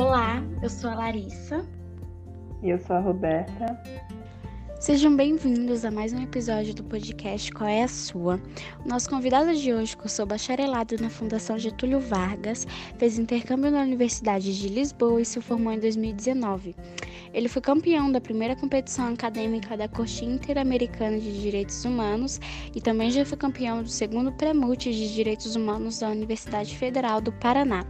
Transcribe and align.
Olá, 0.00 0.42
eu 0.62 0.70
sou 0.70 0.88
a 0.88 0.94
Larissa. 0.94 1.62
E 2.62 2.70
eu 2.70 2.78
sou 2.78 2.96
a 2.96 3.00
Roberta. 3.00 3.78
Sejam 4.80 5.14
bem-vindos 5.14 5.84
a 5.84 5.90
mais 5.90 6.14
um 6.14 6.22
episódio 6.22 6.72
do 6.74 6.82
podcast 6.82 7.52
Qual 7.52 7.68
é 7.68 7.82
a 7.82 7.88
Sua? 7.88 8.40
O 8.82 8.88
nosso 8.88 9.10
convidado 9.10 9.54
de 9.54 9.74
hoje 9.74 9.94
cursou 9.94 10.24
bacharelado 10.24 10.96
na 10.98 11.10
Fundação 11.10 11.58
Getúlio 11.58 12.00
Vargas, 12.00 12.66
fez 12.96 13.18
intercâmbio 13.18 13.70
na 13.70 13.82
Universidade 13.82 14.58
de 14.58 14.70
Lisboa 14.70 15.20
e 15.20 15.24
se 15.26 15.38
formou 15.42 15.70
em 15.70 15.78
2019. 15.78 16.74
Ele 17.34 17.48
foi 17.48 17.60
campeão 17.60 18.10
da 18.10 18.22
primeira 18.22 18.56
competição 18.56 19.12
acadêmica 19.12 19.76
da 19.76 19.86
Corte 19.86 20.24
Interamericana 20.24 21.20
de 21.20 21.42
Direitos 21.42 21.84
Humanos 21.84 22.40
e 22.74 22.80
também 22.80 23.10
já 23.10 23.22
foi 23.26 23.36
campeão 23.36 23.82
do 23.82 23.88
segundo 23.90 24.32
Premute 24.32 24.90
de 24.94 25.12
Direitos 25.12 25.56
Humanos 25.56 25.98
da 25.98 26.08
Universidade 26.08 26.74
Federal 26.74 27.20
do 27.20 27.32
Paraná. 27.32 27.84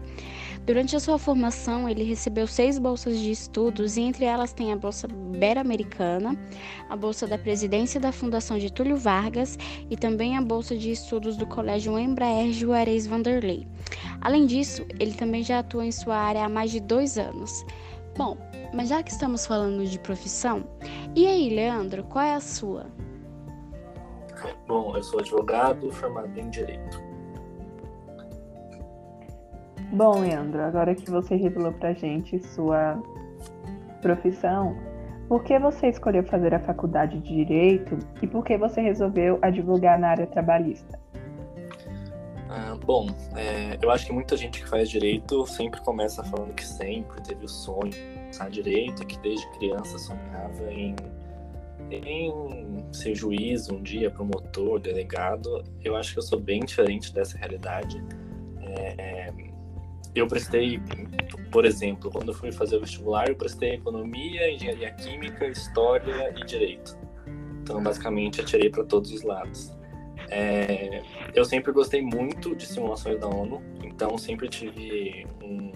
Durante 0.67 0.95
a 0.95 1.01
sua 1.01 1.19
formação, 1.19 1.89
ele 1.89 2.05
recebeu 2.05 2.47
seis 2.47 2.79
bolsas 2.79 3.19
de 3.19 3.31
estudos, 3.31 3.97
e 3.97 4.03
entre 4.03 4.25
elas 4.25 4.53
tem 4.53 4.73
a 4.73 4.77
Bolsa 4.77 5.09
Ibero-Americana, 5.09 6.39
a 6.89 6.97
Bolsa 6.97 7.27
da 7.27 7.39
Presidência 7.39 7.99
da 7.99 8.13
Fundação 8.13 8.59
Getúlio 8.59 8.97
Vargas 8.97 9.59
e 9.89 9.97
também 9.97 10.37
a 10.37 10.43
Bolsa 10.43 10.77
de 10.77 10.93
Estudos 10.93 11.37
do 11.37 11.47
Colégio 11.47 11.99
Embraer 11.99 12.53
Juarez 12.53 13.07
Vanderlei. 13.07 13.67
Além 14.21 14.47
disso, 14.47 14.85
ele 15.01 15.15
também 15.15 15.43
já 15.43 15.61
atua 15.61 15.87
em 15.87 15.93
sua 15.93 16.17
área 16.17 16.45
há 16.45 16.49
mais 16.49 16.71
de 16.71 16.81
dois 16.81 17.17
anos. 17.17 17.65
Bom, 18.17 18.37
mas 18.75 18.91
já 18.91 19.03
que 19.03 19.11
estamos 19.11 19.47
falando 19.47 19.85
de 19.87 19.99
profissão, 19.99 20.65
e 21.17 21.27
aí, 21.27 21.49
Leandro, 21.49 22.05
qual 22.05 22.25
é 22.25 22.35
a 22.35 22.41
sua? 22.41 22.87
Bom, 24.69 24.97
eu 24.97 25.03
sou 25.03 25.21
advogado 25.21 25.91
formado 25.91 26.39
em 26.39 26.49
Direito. 26.51 27.10
Bom, 29.93 30.21
Leandro, 30.21 30.63
agora 30.63 30.95
que 30.95 31.11
você 31.11 31.35
revelou 31.35 31.73
pra 31.73 31.93
gente 31.93 32.39
sua 32.39 33.03
profissão, 34.01 34.77
por 35.29 35.43
que 35.43 35.59
você 35.59 35.89
escolheu 35.89 36.23
fazer 36.25 36.55
a 36.55 36.61
faculdade 36.61 37.19
de 37.19 37.35
Direito 37.45 37.99
e 38.23 38.27
por 38.27 38.45
que 38.45 38.57
você 38.57 38.81
resolveu 38.81 39.39
advogar 39.43 39.99
na 39.99 40.11
área 40.11 40.27
trabalhista? 40.29 40.99
Ah, 42.49 42.77
bom, 42.85 43.07
é, 43.37 43.79
eu 43.83 43.91
acho 43.91 44.07
que 44.07 44.13
muita 44.13 44.37
gente 44.37 44.63
que 44.63 44.69
faz 44.69 44.89
direito 44.89 45.47
sempre 45.47 45.81
começa 45.83 46.23
falando 46.25 46.53
que 46.53 46.65
sempre 46.65 47.21
teve 47.23 47.45
o 47.45 47.49
sonho 47.49 47.91
de 47.91 48.37
fazer 48.37 48.51
direito, 48.51 49.07
que 49.07 49.19
desde 49.19 49.49
criança 49.53 49.99
sonhava 49.99 50.73
em, 50.73 50.95
em 51.91 52.85
ser 52.93 53.15
juiz 53.15 53.69
um 53.71 53.81
dia, 53.83 54.11
promotor, 54.11 54.81
delegado. 54.81 55.63
Eu 55.83 55.95
acho 55.95 56.13
que 56.13 56.19
eu 56.19 56.23
sou 56.23 56.41
bem 56.41 56.61
diferente 56.61 57.15
dessa 57.15 57.39
realidade. 57.39 58.03
É, 58.63 59.33
eu 60.15 60.27
prestei, 60.27 60.81
por 61.53 61.65
exemplo, 61.65 62.11
quando 62.11 62.29
eu 62.29 62.35
fui 62.35 62.51
fazer 62.51 62.77
o 62.77 62.81
vestibular, 62.81 63.29
eu 63.29 63.37
prestei 63.37 63.75
economia, 63.75 64.51
engenharia 64.51 64.91
química, 64.93 65.47
história 65.47 66.35
e 66.37 66.45
direito. 66.45 66.99
Então, 67.63 67.83
basicamente, 67.83 68.41
atirei 68.41 68.71
para 68.71 68.85
todos 68.85 69.13
os 69.13 69.23
lados. 69.23 69.73
É, 70.29 71.03
eu 71.35 71.45
sempre 71.45 71.73
gostei 71.73 72.03
muito 72.03 72.55
de 72.55 72.67
simulações 72.67 73.19
da 73.19 73.29
ONU, 73.29 73.63
então 73.83 74.17
sempre 74.17 74.49
tive 74.49 75.27
um, 75.43 75.73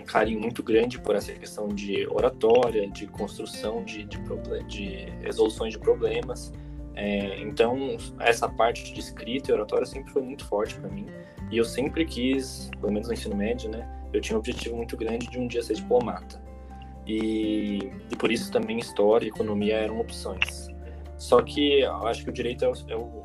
um, 0.00 0.04
carinho 0.06 0.40
muito 0.40 0.62
grande 0.62 0.98
por 0.98 1.14
essa 1.14 1.32
questão 1.32 1.68
de 1.68 2.06
oratória, 2.08 2.88
de 2.90 3.06
construção 3.06 3.84
de, 3.84 4.04
de, 4.04 4.18
de 4.66 4.88
resoluções 5.22 5.74
de 5.74 5.78
problemas. 5.78 6.52
É, 6.94 7.38
então, 7.40 7.96
essa 8.20 8.48
parte 8.48 8.92
de 8.92 9.00
escrita 9.00 9.50
e 9.50 9.54
oratória 9.54 9.84
sempre 9.84 10.10
foi 10.12 10.22
muito 10.22 10.46
forte 10.46 10.74
para 10.76 10.88
mim. 10.88 11.06
E 11.50 11.58
eu 11.58 11.64
sempre 11.64 12.04
quis, 12.04 12.70
pelo 12.80 12.92
menos 12.92 13.08
no 13.08 13.14
ensino 13.14 13.36
médio, 13.36 13.70
né? 13.70 13.88
Eu 14.12 14.20
tinha 14.20 14.36
um 14.36 14.38
objetivo 14.40 14.76
muito 14.76 14.96
grande 14.96 15.28
de 15.28 15.38
um 15.38 15.46
dia 15.46 15.62
ser 15.62 15.74
diplomata. 15.74 16.40
E, 17.06 17.92
e 18.10 18.16
por 18.16 18.32
isso 18.32 18.50
também 18.50 18.78
história 18.78 19.26
e 19.26 19.28
economia 19.28 19.76
eram 19.76 20.00
opções. 20.00 20.68
Só 21.16 21.40
que 21.42 21.80
eu 21.80 22.06
acho 22.06 22.24
que 22.24 22.30
o 22.30 22.32
direito 22.32 22.64
é 22.64 22.68
o, 22.68 22.72
é 22.88 22.96
o 22.96 23.24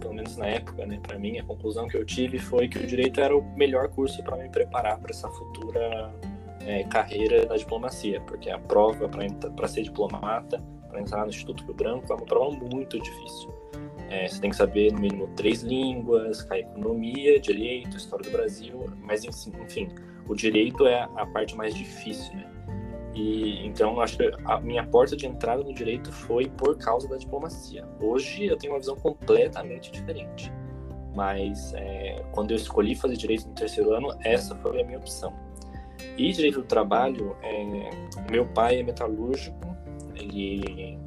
pelo 0.00 0.14
menos 0.14 0.36
na 0.36 0.46
época, 0.46 0.84
né, 0.86 1.00
para 1.02 1.18
mim, 1.18 1.38
a 1.38 1.44
conclusão 1.44 1.88
que 1.88 1.96
eu 1.96 2.04
tive 2.04 2.38
foi 2.38 2.68
que 2.68 2.78
o 2.78 2.86
direito 2.86 3.20
era 3.20 3.36
o 3.36 3.42
melhor 3.56 3.88
curso 3.88 4.22
para 4.22 4.36
me 4.36 4.48
preparar 4.50 4.98
para 4.98 5.10
essa 5.10 5.28
futura 5.30 6.12
é, 6.66 6.84
carreira 6.84 7.46
da 7.46 7.56
diplomacia, 7.56 8.20
porque 8.22 8.50
a 8.50 8.58
prova 8.58 9.08
para 9.08 9.68
ser 9.68 9.82
diplomata, 9.82 10.62
para 10.88 11.00
entrar 11.00 11.22
no 11.22 11.30
Instituto 11.30 11.64
Rio 11.64 11.74
Branco, 11.74 12.12
é 12.12 12.16
uma 12.16 12.24
prova 12.26 12.56
muito 12.70 13.00
difícil. 13.00 13.50
É, 14.10 14.28
você 14.28 14.40
tem 14.40 14.50
que 14.50 14.56
saber, 14.56 14.92
no 14.92 15.00
mínimo, 15.00 15.28
três 15.36 15.62
línguas, 15.62 16.46
a 16.50 16.58
economia, 16.58 17.40
direito, 17.40 17.96
história 17.96 18.24
do 18.24 18.30
Brasil, 18.30 18.90
mas 19.02 19.24
enfim, 19.24 19.88
o 20.28 20.34
direito 20.34 20.86
é 20.86 21.02
a 21.16 21.26
parte 21.26 21.56
mais 21.56 21.74
difícil, 21.74 22.34
né? 22.34 22.50
E 23.14 23.64
então 23.64 24.00
acho 24.00 24.16
que 24.16 24.30
a 24.44 24.60
minha 24.60 24.84
porta 24.84 25.16
de 25.16 25.26
entrada 25.26 25.62
no 25.62 25.72
direito 25.72 26.10
foi 26.12 26.48
por 26.48 26.76
causa 26.76 27.08
da 27.08 27.16
diplomacia. 27.16 27.86
Hoje 28.00 28.46
eu 28.46 28.56
tenho 28.56 28.72
uma 28.72 28.78
visão 28.80 28.96
completamente 28.96 29.92
diferente, 29.92 30.52
mas 31.14 31.72
é, 31.74 32.24
quando 32.32 32.50
eu 32.50 32.56
escolhi 32.56 32.94
fazer 32.96 33.16
direito 33.16 33.46
no 33.46 33.54
terceiro 33.54 33.94
ano, 33.94 34.08
essa 34.24 34.56
foi 34.56 34.82
a 34.82 34.84
minha 34.84 34.98
opção. 34.98 35.32
E 36.18 36.32
direito 36.32 36.60
do 36.60 36.66
trabalho, 36.66 37.36
é, 37.40 37.90
meu 38.30 38.46
pai 38.46 38.80
é 38.80 38.82
metalúrgico, 38.82 39.56
ele 40.16 40.98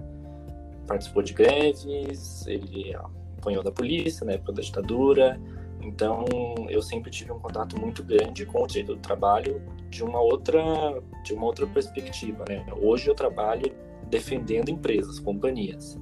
participou 0.88 1.22
de 1.22 1.34
greves, 1.34 2.48
ele 2.48 2.96
apanhou 3.38 3.64
da 3.64 3.72
polícia 3.72 4.26
na 4.26 4.34
época 4.34 4.54
da 4.54 4.62
ditadura. 4.62 5.40
Então, 5.82 6.26
eu 6.70 6.82
sempre 6.82 7.12
tive 7.12 7.32
um 7.32 7.40
contato 7.40 7.80
muito 7.80 8.04
grande 8.04 8.46
com 8.46 8.64
o 8.64 8.68
direito 8.68 8.96
do 8.96 9.02
trabalho 9.02 9.62
de 9.90 10.04
uma 10.04 10.20
outra, 10.20 10.62
de 11.24 11.34
uma 11.34 11.46
outra 11.46 11.68
perspectiva, 11.68 12.44
né? 12.50 12.66
Hoje 12.82 13.10
eu 13.10 13.16
trabalho 13.16 13.72
defendendo 14.10 14.70
empresas, 14.70 15.20
companhias. 15.20 15.98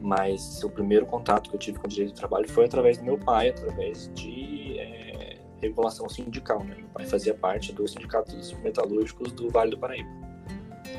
Mas 0.00 0.62
o 0.62 0.68
primeiro 0.68 1.06
contato 1.06 1.48
que 1.48 1.56
eu 1.56 1.60
tive 1.60 1.78
com 1.78 1.86
o 1.86 1.88
direito 1.88 2.12
do 2.12 2.16
trabalho 2.16 2.48
foi 2.48 2.66
através 2.66 2.98
do 2.98 3.04
meu 3.04 3.16
pai, 3.16 3.48
através 3.48 4.10
de 4.14 4.78
é, 4.78 5.38
regulação 5.62 6.08
sindical. 6.08 6.62
Né? 6.62 6.74
Meu 6.76 6.88
pai 6.88 7.06
fazia 7.06 7.34
parte 7.34 7.72
do 7.72 7.88
sindicato 7.88 8.36
dos 8.36 8.52
metalúrgicos 8.60 9.32
do 9.32 9.48
Vale 9.48 9.70
do 9.70 9.78
Paraíba. 9.78 10.10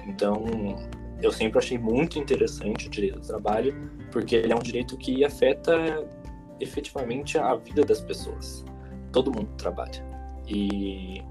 Então, 0.07 0.43
eu 1.25 1.31
sempre 1.31 1.57
achei 1.57 1.77
muito 1.77 2.19
interessante 2.19 2.87
o 2.87 2.89
direito 2.89 3.19
do 3.19 3.27
trabalho, 3.27 3.75
porque 4.11 4.35
ele 4.35 4.53
é 4.53 4.55
um 4.55 4.61
direito 4.61 4.95
que 4.95 5.25
afeta 5.25 6.07
efetivamente 6.59 7.37
a 7.37 7.55
vida 7.55 7.83
das 7.83 7.99
pessoas. 7.99 8.63
Todo 9.11 9.31
mundo 9.31 9.49
trabalha. 9.57 10.05
E 10.47 11.23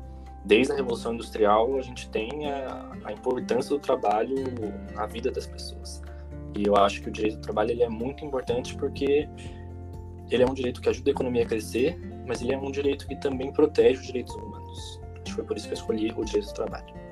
desde 0.45 0.73
a 0.73 0.77
Revolução 0.77 1.15
Industrial, 1.15 1.77
a 1.77 1.83
gente 1.83 2.09
tem 2.11 2.51
a, 2.51 2.93
a 3.05 3.13
importância 3.13 3.71
do 3.71 3.79
trabalho 3.79 4.35
na 4.95 5.07
vida 5.07 5.31
das 5.31 5.47
pessoas. 5.47 6.03
E 6.57 6.67
eu 6.67 6.77
acho 6.77 7.01
que 7.01 7.09
o 7.09 7.13
direito 7.13 7.37
do 7.37 7.43
trabalho 7.43 7.71
ele 7.71 7.83
é 7.83 7.89
muito 7.89 8.25
importante 8.25 8.77
porque 8.77 9.29
ele 10.31 10.43
é 10.43 10.47
um 10.47 10.55
direito 10.55 10.81
que 10.81 10.89
ajuda 10.89 11.11
a 11.11 11.13
economia 11.13 11.45
a 11.45 11.47
crescer, 11.47 11.99
mas 12.27 12.43
ele 12.43 12.53
é 12.53 12.59
um 12.59 12.71
direito 12.71 13.07
que 13.07 13.17
também 13.17 13.53
protege 13.53 14.01
os 14.01 14.07
direitos 14.07 14.35
humanos. 14.35 15.01
Acho 15.15 15.25
que 15.25 15.33
foi 15.33 15.45
por 15.45 15.57
isso 15.57 15.67
que 15.67 15.73
eu 15.73 15.79
escolhi 15.79 16.13
o 16.17 16.25
direito 16.25 16.49
do 16.49 16.55
trabalho. 16.55 17.04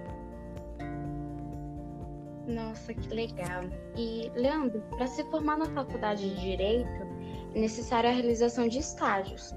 Nossa, 2.46 2.92
que 2.92 3.14
legal. 3.14 3.64
E, 3.96 4.30
Leandro, 4.34 4.82
para 4.90 5.06
se 5.06 5.22
formar 5.24 5.56
na 5.56 5.66
faculdade 5.66 6.28
de 6.28 6.40
Direito, 6.40 7.06
é 7.54 7.60
necessária 7.60 8.10
a 8.10 8.12
realização 8.12 8.66
de 8.68 8.78
estágios. 8.78 9.54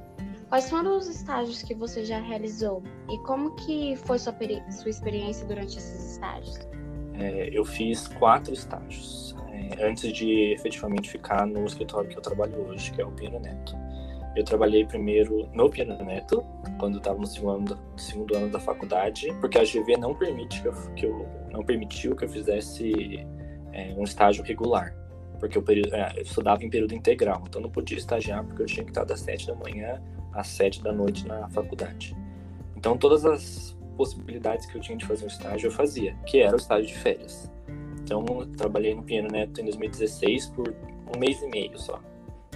Quais 0.50 0.70
foram 0.70 0.98
os 0.98 1.08
estágios 1.08 1.64
que 1.64 1.74
você 1.74 2.06
já 2.06 2.20
realizou? 2.20 2.84
E 3.10 3.18
como 3.20 3.56
que 3.56 3.96
foi 3.96 4.20
sua, 4.20 4.36
sua 4.72 4.90
experiência 4.90 5.46
durante 5.48 5.78
esses 5.78 6.12
estágios? 6.12 6.60
É, 7.16 7.50
eu 7.52 7.66
fiz 7.66 8.08
quatro 8.08 8.54
estágios, 8.54 9.36
é, 9.50 9.86
antes 9.86 10.12
de 10.12 10.54
efetivamente 10.54 11.10
ficar 11.10 11.48
no 11.48 11.66
escritório 11.66 12.10
que 12.10 12.18
eu 12.18 12.22
trabalho 12.22 12.68
hoje, 12.68 12.92
que 12.92 13.02
é 13.02 13.06
o 13.06 13.12
Piano 13.12 13.40
Neto. 13.40 13.76
Eu 14.36 14.44
trabalhei 14.44 14.86
primeiro 14.86 15.50
no 15.54 15.70
Piano 15.70 15.98
Neto, 16.04 16.44
quando 16.78 16.98
estava 16.98 17.18
no 17.18 17.26
segundo, 17.26 17.80
segundo 17.96 18.36
ano 18.36 18.50
da 18.50 18.60
faculdade, 18.60 19.34
porque 19.40 19.58
a 19.58 19.64
GV 19.64 19.96
não 19.98 20.14
permite 20.14 20.62
que 20.62 20.68
eu, 20.68 20.74
que 20.96 21.06
eu 21.06 21.26
não 21.52 21.64
permitiu 21.64 22.16
que 22.16 22.26
eu 22.26 22.30
fizesse 22.30 23.26
é, 23.72 23.94
um 23.98 24.04
estágio 24.04 24.44
regular, 24.44 24.94
porque 25.40 25.58
eu, 25.58 25.64
é, 25.94 26.18
eu, 26.18 26.24
estudava 26.24 26.66
em 26.66 26.70
período 26.70 26.94
integral, 26.94 27.44
então 27.48 27.62
não 27.62 27.70
podia 27.70 27.98
estagiar 27.98 28.44
porque 28.44 28.64
eu 28.64 28.66
tinha 28.66 28.84
que 28.84 28.92
estar 28.92 29.06
das 29.06 29.22
sete 29.22 29.48
da 29.48 29.56
manhã 29.56 30.02
às 30.34 30.48
sete 30.48 30.84
da 30.84 30.92
noite 30.92 31.26
na 31.26 31.48
faculdade. 31.50 32.14
Então 32.76 32.98
todas 32.98 33.26
as 33.26 33.76
possibilidades 33.96 34.66
que 34.66 34.76
eu 34.76 34.82
tinha 34.82 34.98
de 34.98 35.06
fazer 35.06 35.24
um 35.24 35.30
estágio 35.30 35.68
eu 35.68 35.72
fazia, 35.72 36.14
que 36.26 36.40
era 36.40 36.54
o 36.54 36.60
estágio 36.60 36.88
de 36.88 36.98
férias. 36.98 37.50
Então 38.02 38.24
trabalhei 38.58 38.94
no 38.94 39.02
Piano 39.02 39.30
Neto 39.30 39.62
em 39.62 39.64
2016 39.64 40.50
por 40.50 40.76
um 41.16 41.18
mês 41.18 41.42
e 41.42 41.48
meio 41.48 41.80
só. 41.80 42.02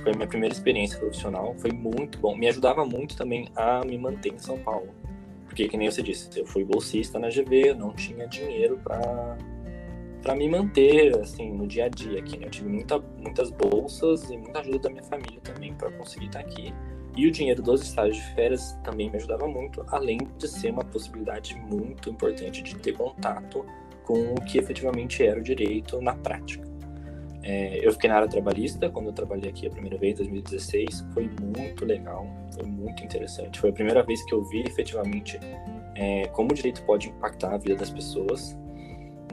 Foi 0.03 0.13
minha 0.13 0.27
primeira 0.27 0.53
experiência 0.53 0.97
profissional, 0.97 1.53
foi 1.57 1.71
muito 1.71 2.17
bom. 2.19 2.35
Me 2.35 2.47
ajudava 2.47 2.85
muito 2.85 3.15
também 3.15 3.49
a 3.55 3.83
me 3.83 3.97
manter 3.97 4.33
em 4.33 4.39
São 4.39 4.57
Paulo. 4.59 4.89
Porque, 5.45 5.67
que 5.67 5.77
nem 5.77 5.89
você 5.89 6.01
disse, 6.01 6.29
eu 6.39 6.45
fui 6.45 6.63
bolsista 6.63 7.19
na 7.19 7.27
GV, 7.29 7.69
eu 7.69 7.75
não 7.75 7.91
tinha 7.93 8.27
dinheiro 8.27 8.79
para 8.83 9.37
para 10.21 10.35
me 10.35 10.49
manter 10.49 11.17
assim 11.17 11.51
no 11.51 11.65
dia 11.65 11.85
a 11.85 11.89
dia 11.89 12.19
aqui. 12.19 12.37
Né? 12.37 12.47
Eu 12.47 12.51
tive 12.51 12.69
muita, 12.69 12.99
muitas 12.99 13.49
bolsas 13.51 14.29
e 14.29 14.37
muita 14.37 14.59
ajuda 14.59 14.79
da 14.79 14.89
minha 14.89 15.03
família 15.03 15.39
também 15.41 15.73
para 15.73 15.91
conseguir 15.91 16.27
estar 16.27 16.39
aqui. 16.39 16.73
E 17.15 17.27
o 17.27 17.31
dinheiro 17.31 17.61
dos 17.61 17.81
estágios 17.81 18.17
de 18.17 18.35
férias 18.35 18.77
também 18.83 19.09
me 19.09 19.17
ajudava 19.17 19.47
muito, 19.47 19.83
além 19.87 20.19
de 20.37 20.47
ser 20.47 20.71
uma 20.71 20.83
possibilidade 20.83 21.55
muito 21.55 22.09
importante 22.09 22.61
de 22.61 22.75
ter 22.75 22.93
contato 22.93 23.65
com 24.03 24.33
o 24.33 24.35
que 24.45 24.57
efetivamente 24.57 25.23
era 25.23 25.39
o 25.39 25.43
direito 25.43 26.01
na 26.01 26.15
prática. 26.15 26.67
É, 27.41 27.85
eu 27.85 27.91
fiquei 27.93 28.09
na 28.09 28.17
área 28.17 28.27
trabalhista 28.27 28.89
quando 28.89 29.07
eu 29.07 29.13
trabalhei 29.13 29.49
aqui 29.49 29.67
a 29.67 29.69
primeira 29.69 29.97
vez, 29.97 30.13
em 30.15 30.23
2016. 30.23 31.05
Foi 31.13 31.29
muito 31.41 31.85
legal, 31.85 32.27
foi 32.53 32.65
muito 32.65 33.03
interessante. 33.03 33.59
Foi 33.59 33.69
a 33.69 33.73
primeira 33.73 34.03
vez 34.03 34.23
que 34.23 34.33
eu 34.33 34.43
vi 34.43 34.61
efetivamente 34.61 35.39
é, 35.95 36.27
como 36.27 36.51
o 36.51 36.53
direito 36.53 36.83
pode 36.83 37.09
impactar 37.09 37.53
a 37.53 37.57
vida 37.57 37.75
das 37.75 37.89
pessoas. 37.89 38.57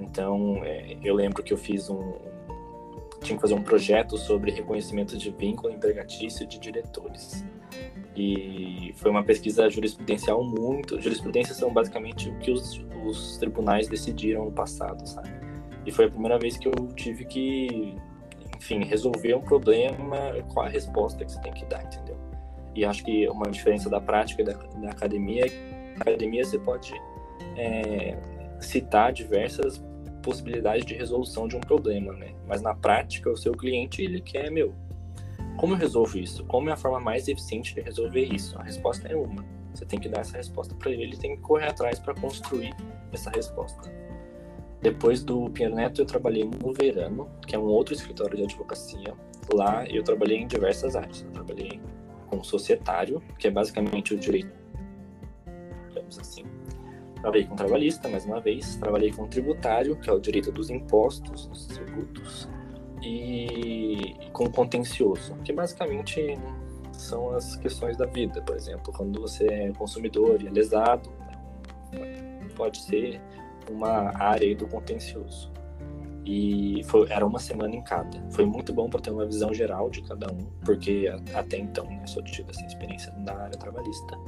Então, 0.01 0.61
é, 0.65 0.97
eu 1.03 1.15
lembro 1.15 1.43
que 1.43 1.53
eu 1.53 1.59
fiz 1.59 1.91
um, 1.91 2.15
tinha 3.23 3.37
que 3.37 3.43
fazer 3.43 3.55
um 3.55 3.63
projeto 3.63 4.17
sobre 4.17 4.51
reconhecimento 4.51 5.17
de 5.17 5.31
vínculo 5.31 5.73
empregatício 5.73 6.47
de 6.47 6.59
diretores. 6.59 7.45
E 8.15 8.95
foi 8.97 9.11
uma 9.11 9.23
pesquisa 9.23 9.69
jurisprudencial 9.69 10.43
muito. 10.43 11.01
Jurisprudências 11.01 11.59
são 11.59 11.73
basicamente 11.73 12.31
o 12.31 12.39
que 12.39 12.51
os, 12.51 12.81
os 13.05 13.37
tribunais 13.37 13.89
decidiram 13.89 14.47
no 14.47 14.53
passado, 14.53 15.07
sabe? 15.07 15.46
E 15.87 15.93
foi 15.93 16.07
a 16.07 16.11
primeira 16.11 16.39
vez 16.39 16.57
que 16.57 16.67
eu 16.67 16.73
tive 16.97 17.25
que, 17.25 17.97
enfim, 18.57 18.85
resolver 18.85 19.35
um 19.35 19.43
problema, 19.43 20.17
qual 20.53 20.67
a 20.67 20.69
resposta 20.69 21.25
que 21.25 21.31
você 21.33 21.41
tem 21.41 21.53
que 21.53 21.65
dar, 21.67 21.85
entendeu? 21.85 22.19
E 22.75 22.85
acho 22.85 23.05
que 23.05 23.29
uma 23.29 23.51
diferença 23.51 23.89
da 23.89 24.01
prática 24.01 24.45
da, 24.45 24.53
da 24.53 24.91
academia 24.91 25.47
é 25.47 25.77
na 25.97 26.03
academia 26.03 26.45
você 26.45 26.59
pode 26.59 26.93
é, 27.57 28.17
citar 28.61 29.13
diversas 29.13 29.83
possibilidades 30.23 30.85
de 30.85 30.95
resolução 30.95 31.49
de 31.49 31.57
um 31.57 31.61
problema, 31.61 32.13
né? 32.13 32.35
Mas 32.47 32.61
na 32.61 32.75
prática, 32.75 33.31
o 33.31 33.37
seu 33.37 33.53
cliente, 33.53 34.03
ele 34.03 34.21
quer, 34.21 34.51
meu, 34.51 34.75
como 35.57 35.73
eu 35.73 35.79
resolvo 35.79 36.19
isso? 36.19 36.45
Como 36.45 36.69
é 36.69 36.73
a 36.73 36.77
forma 36.77 37.01
mais 37.01 37.29
eficiente 37.29 37.75
de 37.75 37.81
resolver 37.81 38.25
isso? 38.25 38.59
A 38.59 38.63
resposta 38.63 39.09
é 39.09 39.17
uma. 39.17 39.45
Você 39.73 39.87
tem 39.87 39.99
que 39.99 40.09
dar 40.09 40.21
essa 40.21 40.37
resposta 40.37 40.75
para 40.75 40.91
ele, 40.91 41.05
ele 41.05 41.17
tem 41.17 41.37
que 41.37 41.43
correr 41.43 41.69
atrás 41.69 41.99
para 41.99 42.15
construir 42.15 42.75
essa 43.13 43.31
resposta. 43.31 43.91
Depois 44.81 45.23
do 45.23 45.51
Pinheiro 45.51 45.75
Neto, 45.75 46.03
eu 46.03 46.07
trabalhei 46.07 46.45
no 46.45 46.73
Verano, 46.73 47.29
que 47.47 47.57
é 47.57 47.59
um 47.59 47.65
outro 47.65 47.95
escritório 47.95 48.37
de 48.37 48.45
advocacia. 48.45 49.15
Lá 49.53 49.87
eu 49.87 50.03
trabalhei 50.03 50.39
em 50.39 50.47
diversas 50.47 50.95
áreas. 50.95 51.23
Eu 51.23 51.31
trabalhei 51.31 51.81
com 52.29 52.43
societário, 52.43 53.23
que 53.39 53.49
é 53.49 53.51
basicamente 53.51 54.15
o 54.15 54.19
direito, 54.19 54.53
digamos 55.89 56.19
assim. 56.19 56.45
Trabalhei 57.21 57.47
com 57.47 57.57
trabalhista, 57.57 58.09
mais 58.09 58.25
uma 58.25 58.41
vez. 58.41 58.77
Trabalhei 58.77 59.13
com 59.13 59.27
tributário, 59.27 59.97
que 59.97 60.11
é 60.11 60.13
o 60.13 60.21
direito 60.21 60.53
dos 60.53 60.71
impostos, 60.71 61.47
dos 61.47 61.67
tributos. 61.67 62.49
E 63.03 64.15
com 64.33 64.51
contencioso, 64.51 65.35
que 65.45 65.53
basicamente 65.53 66.39
são 66.93 67.31
as 67.31 67.57
questões 67.57 67.97
da 67.97 68.07
vida. 68.07 68.43
Por 68.43 68.57
exemplo, 68.57 68.93
quando 68.93 69.21
você 69.21 69.47
é 69.47 69.73
consumidor 69.73 70.43
e 70.43 70.49
é 70.49 70.51
lesado, 70.51 71.11
pode 72.57 72.81
ser 72.83 73.21
uma 73.71 74.17
área 74.23 74.55
do 74.55 74.67
contencioso. 74.67 75.53
E 76.25 76.83
foi, 76.87 77.09
era 77.11 77.25
uma 77.25 77.39
semana 77.39 77.77
em 77.77 77.83
cada. 77.83 78.21
Foi 78.31 78.45
muito 78.45 78.73
bom 78.73 78.91
para 78.91 79.01
ter 79.01 79.11
uma 79.11 79.25
visão 79.25 79.55
geral 79.55 79.89
de 79.89 80.03
cada 80.03 80.27
um, 80.33 80.45
porque 80.65 81.07
até 81.33 81.57
então 81.57 81.87
né, 81.87 82.05
só 82.07 82.21
tive 82.23 82.51
essa 82.51 82.65
experiência 82.67 83.13
na 83.19 83.33
área 83.33 83.57
trabalhista. 83.57 84.19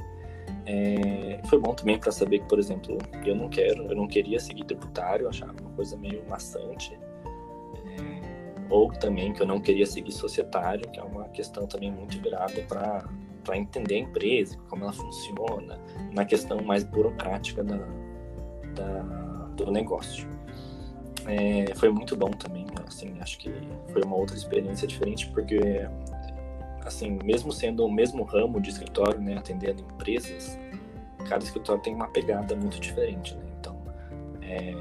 É, 0.65 1.41
foi 1.45 1.59
bom 1.59 1.73
também 1.73 1.99
para 1.99 2.11
saber 2.11 2.39
que, 2.39 2.47
por 2.47 2.57
exemplo, 2.57 2.97
eu 3.25 3.35
não 3.35 3.49
quero, 3.49 3.83
eu 3.83 3.95
não 3.95 4.07
queria 4.07 4.39
seguir 4.39 4.63
tributário, 4.63 5.27
achava 5.27 5.53
uma 5.59 5.71
coisa 5.71 5.97
meio 5.97 6.23
maçante. 6.29 6.93
É, 6.93 8.69
ou 8.69 8.93
também 8.93 9.33
que 9.33 9.41
eu 9.41 9.47
não 9.47 9.59
queria 9.59 9.85
seguir 9.85 10.13
societário, 10.13 10.89
que 10.91 10.99
é 10.99 11.03
uma 11.03 11.27
questão 11.29 11.67
também 11.67 11.91
muito 11.91 12.21
virada 12.21 12.61
para 12.61 13.03
para 13.43 13.57
entender 13.57 13.95
a 13.95 13.99
empresa, 13.99 14.57
como 14.69 14.83
ela 14.83 14.93
funciona, 14.93 15.79
na 16.11 16.23
questão 16.23 16.61
mais 16.61 16.83
burocrática 16.83 17.63
da, 17.63 17.77
da 18.75 19.28
do 19.65 19.71
negócio. 19.71 20.27
É, 21.25 21.73
foi 21.75 21.89
muito 21.89 22.15
bom 22.15 22.31
também, 22.31 22.65
assim, 22.87 23.13
acho 23.19 23.37
que 23.37 23.53
foi 23.91 24.01
uma 24.01 24.15
outra 24.15 24.35
experiência 24.35 24.87
diferente, 24.87 25.27
porque, 25.27 25.87
assim, 26.83 27.19
mesmo 27.23 27.51
sendo 27.51 27.85
o 27.85 27.91
mesmo 27.91 28.23
ramo 28.23 28.59
de 28.59 28.69
escritório, 28.69 29.21
né, 29.21 29.37
atendendo 29.37 29.83
empresas, 29.83 30.57
cada 31.27 31.43
escritório 31.43 31.81
tem 31.83 31.93
uma 31.93 32.07
pegada 32.07 32.55
muito 32.55 32.79
diferente, 32.79 33.35
né, 33.35 33.43
então, 33.59 33.79
é, 34.41 34.73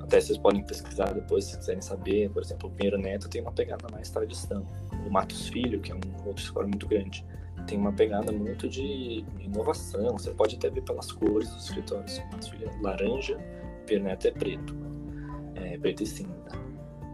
até 0.00 0.20
vocês 0.20 0.38
podem 0.38 0.62
pesquisar 0.62 1.12
depois 1.12 1.46
se 1.46 1.58
quiserem 1.58 1.82
saber, 1.82 2.30
por 2.30 2.42
exemplo, 2.42 2.68
o 2.68 2.72
Pinheiro 2.72 2.98
Neto 2.98 3.28
tem 3.28 3.40
uma 3.40 3.52
pegada 3.52 3.88
mais 3.90 4.08
tradição, 4.08 4.64
o 5.04 5.10
Matos 5.10 5.48
Filho, 5.48 5.80
que 5.80 5.90
é 5.90 5.94
um 5.94 6.00
outro 6.24 6.40
escritório 6.40 6.68
muito 6.68 6.86
grande, 6.86 7.24
tem 7.66 7.76
uma 7.76 7.92
pegada 7.92 8.30
muito 8.30 8.68
de 8.68 9.24
inovação, 9.40 10.12
você 10.12 10.30
pode 10.30 10.54
até 10.54 10.70
ver 10.70 10.82
pelas 10.82 11.10
cores 11.10 11.50
dos 11.50 11.64
escritórios, 11.64 12.18
o 12.18 12.26
Matos 12.26 12.48
Filho 12.48 12.70
é 12.70 12.82
laranja, 12.82 13.36
Neto 13.94 14.26
é 14.26 14.30
preto, 14.30 14.76
é 15.54 15.78
preto 15.78 16.02
e 16.02 16.06
cinza. 16.06 16.50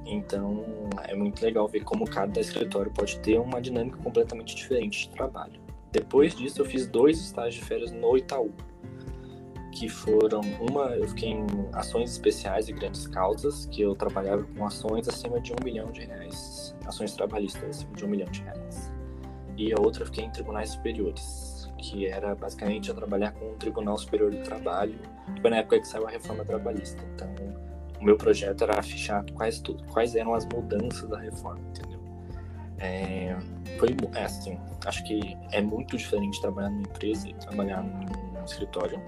Então 0.07 0.65
é 1.05 1.15
muito 1.15 1.43
legal 1.43 1.69
ver 1.69 1.85
como 1.85 2.05
cada 2.05 2.41
escritório 2.41 2.91
pode 2.91 3.19
ter 3.21 3.39
uma 3.39 3.61
dinâmica 3.61 3.97
completamente 3.99 4.55
diferente 4.55 5.09
de 5.09 5.15
trabalho. 5.15 5.61
Depois 5.91 6.35
disso, 6.35 6.63
eu 6.63 6.65
fiz 6.65 6.87
dois 6.87 7.21
estágios 7.21 7.57
de 7.57 7.65
férias 7.65 7.93
no 7.93 8.17
Itaú, 8.17 8.51
que 9.73 9.89
foram 9.89 10.41
uma 10.61 10.97
eu 10.97 11.07
fiquei 11.09 11.31
em 11.31 11.47
ações 11.73 12.11
especiais 12.11 12.69
e 12.69 12.73
grandes 12.73 13.07
causas, 13.07 13.67
que 13.67 13.83
eu 13.83 13.95
trabalhava 13.95 14.43
com 14.43 14.67
ações 14.67 15.09
acima 15.09 15.41
de 15.41 15.53
um 15.53 15.57
milhão 15.65 15.91
de 15.93 16.03
reais, 16.03 16.75
ações 16.87 17.15
trabalhistas 17.15 17.65
acima 17.65 17.95
de 17.95 18.05
um 18.05 18.09
milhão 18.09 18.31
de 18.31 18.43
reais. 18.43 18.91
E 19.57 19.73
a 19.73 19.77
outra 19.79 20.03
eu 20.03 20.07
fiquei 20.07 20.25
em 20.25 20.31
tribunais 20.31 20.71
superiores, 20.71 21.52
que 21.83 22.07
era 22.07 22.35
basicamente 22.35 22.89
eu 22.89 22.95
trabalhar 22.95 23.33
com 23.33 23.51
o 23.51 23.55
Tribunal 23.57 23.99
Superior 23.99 24.31
do 24.31 24.43
Trabalho. 24.43 24.95
Foi 25.41 25.51
na 25.51 25.59
época 25.59 25.81
que 25.81 25.87
saiu 25.87 26.07
a 26.07 26.11
reforma 26.11 26.45
trabalhista. 26.45 27.03
Então, 27.15 27.29
o 28.01 28.05
meu 28.05 28.17
projeto 28.17 28.63
era 28.63 28.81
fichar 28.83 29.25
quais, 29.35 29.61
tudo, 29.61 29.83
quais 29.93 30.15
eram 30.15 30.33
as 30.33 30.47
mudanças 30.47 31.09
da 31.09 31.19
reforma, 31.19 31.61
entendeu? 31.71 32.01
É, 32.79 33.37
foi 33.79 33.97
é 34.15 34.25
assim, 34.25 34.59
acho 34.87 35.05
que 35.05 35.37
é 35.51 35.61
muito 35.61 35.97
diferente 35.97 36.41
trabalhar 36.41 36.71
numa 36.71 36.83
empresa 36.83 37.29
e 37.29 37.35
trabalhar 37.35 37.83
num 37.83 38.45
escritório. 38.45 39.01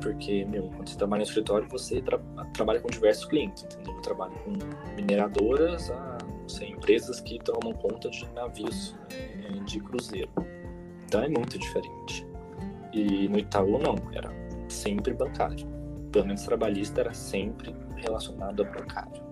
Porque, 0.00 0.44
meu, 0.44 0.68
quando 0.68 0.88
você 0.88 0.96
trabalha 0.96 1.20
no 1.20 1.26
escritório, 1.26 1.68
você 1.68 2.00
tra 2.00 2.18
trabalha 2.54 2.80
com 2.80 2.88
diversos 2.88 3.24
clientes, 3.24 3.64
entendeu? 3.64 3.94
Eu 3.94 4.02
trabalho 4.02 4.34
com 4.44 4.52
mineradoras 4.94 5.90
a, 5.90 6.18
não 6.40 6.48
sei, 6.48 6.70
empresas 6.70 7.20
que 7.20 7.38
tomam 7.40 7.72
conta 7.74 8.08
de 8.10 8.28
navios 8.32 8.96
é, 9.10 9.58
de 9.64 9.80
cruzeiro. 9.80 10.30
Então 11.08 11.22
é 11.22 11.28
muito 11.28 11.58
diferente. 11.58 12.26
E 12.92 13.28
no 13.28 13.38
Itaú 13.38 13.78
não, 13.78 13.96
era 14.12 14.30
sempre 14.68 15.14
bancário. 15.14 15.66
Pelo 16.12 16.26
menos 16.26 16.42
trabalhista 16.42 17.00
era 17.00 17.14
sempre 17.14 17.74
relacionado 17.96 18.62
a 18.62 18.64
bancário. 18.66 19.22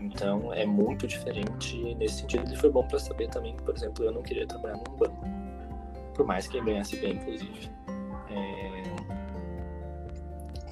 Então 0.00 0.52
é 0.52 0.66
muito 0.66 1.06
diferente 1.06 1.94
nesse 1.94 2.22
sentido. 2.22 2.52
E 2.52 2.56
foi 2.56 2.68
bom 2.68 2.86
para 2.86 2.98
saber 2.98 3.28
também 3.28 3.54
por 3.56 3.76
exemplo, 3.76 4.04
eu 4.04 4.10
não 4.10 4.22
queria 4.22 4.44
trabalhar 4.44 4.76
num 4.76 4.96
banco. 4.96 5.24
Por 6.14 6.26
mais 6.26 6.48
que 6.48 6.60
ganhasse 6.60 6.96
bem, 6.96 7.14
inclusive. 7.14 7.70
É... 8.30 8.82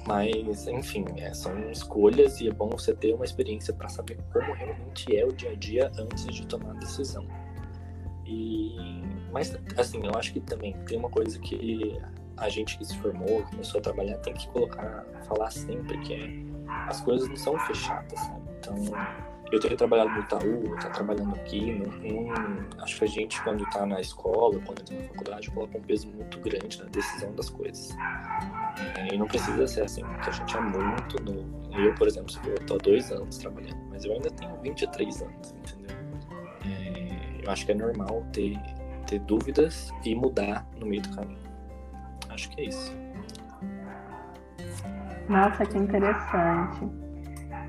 Mas, 0.05 0.67
enfim, 0.67 1.05
é, 1.15 1.33
são 1.33 1.57
escolhas 1.71 2.41
e 2.41 2.49
é 2.49 2.51
bom 2.51 2.69
você 2.69 2.93
ter 2.93 3.13
uma 3.13 3.23
experiência 3.23 3.73
para 3.73 3.87
saber 3.87 4.19
como 4.33 4.51
realmente 4.51 5.15
é 5.15 5.25
o 5.25 5.31
dia 5.31 5.51
a 5.51 5.55
dia 5.55 5.91
antes 5.97 6.25
de 6.25 6.45
tomar 6.45 6.71
a 6.71 6.73
decisão. 6.73 7.25
E 8.25 9.01
mas, 9.33 9.57
assim, 9.77 10.05
eu 10.05 10.11
acho 10.15 10.31
que 10.31 10.39
também 10.39 10.73
tem 10.85 10.99
uma 10.99 11.09
coisa 11.09 11.39
que 11.39 11.99
a 12.37 12.49
gente 12.49 12.77
que 12.77 12.85
se 12.85 12.95
formou, 12.99 13.43
começou 13.49 13.79
a 13.79 13.81
trabalhar, 13.81 14.17
tem 14.19 14.33
que 14.33 14.47
colocar, 14.49 15.03
falar 15.27 15.49
sempre, 15.49 15.97
que 15.99 16.13
é 16.13 16.53
as 16.87 17.01
coisas 17.01 17.27
não 17.27 17.35
são 17.35 17.57
fechadas, 17.59 18.19
sabe? 18.19 18.41
Então, 18.59 18.75
eu 19.51 19.59
tenho 19.59 19.75
trabalhado 19.75 20.09
no 20.11 20.19
Itaú, 20.19 20.75
tá 20.81 20.89
trabalhando 20.89 21.35
aqui, 21.35 21.81
acho 22.79 22.97
que 22.97 23.03
a 23.03 23.07
gente, 23.07 23.41
quando 23.43 23.63
tá 23.71 23.85
na 23.85 23.99
escola, 24.01 24.59
quando 24.65 24.81
entra 24.81 24.95
na 24.95 25.03
faculdade, 25.03 25.51
coloca 25.51 25.77
um 25.77 25.81
peso 25.81 26.07
muito 26.07 26.39
grande 26.39 26.81
na 26.81 26.89
decisão 26.89 27.33
das 27.33 27.49
coisas. 27.49 27.95
É, 28.97 29.13
e 29.13 29.17
não 29.17 29.27
precisa 29.27 29.67
ser 29.67 29.83
assim, 29.83 30.03
porque 30.03 30.29
a 30.29 30.33
gente 30.33 30.57
é 30.57 30.61
muito 30.61 31.23
novo. 31.23 31.71
Eu, 31.77 31.93
por 31.95 32.07
exemplo, 32.07 32.33
eu 32.45 32.65
tô 32.65 32.75
há 32.75 32.77
dois 32.77 33.11
anos 33.11 33.37
trabalhando, 33.37 33.77
mas 33.89 34.05
eu 34.05 34.13
ainda 34.13 34.29
tenho 34.31 34.55
23 34.61 35.21
anos, 35.21 35.51
entendeu? 35.51 35.97
É, 36.65 37.45
eu 37.45 37.51
acho 37.51 37.65
que 37.65 37.71
é 37.71 37.75
normal 37.75 38.25
ter 38.31 38.59
ter 39.03 39.19
dúvidas 39.19 39.91
e 40.03 40.15
mudar 40.15 40.65
no 40.79 40.85
meio 40.85 41.01
do 41.01 41.15
caminho. 41.15 41.43
Acho 42.29 42.49
que 42.49 42.61
é 42.61 42.65
isso. 42.65 42.95
Nossa, 45.29 45.65
que 45.65 45.77
interessante. 45.77 46.87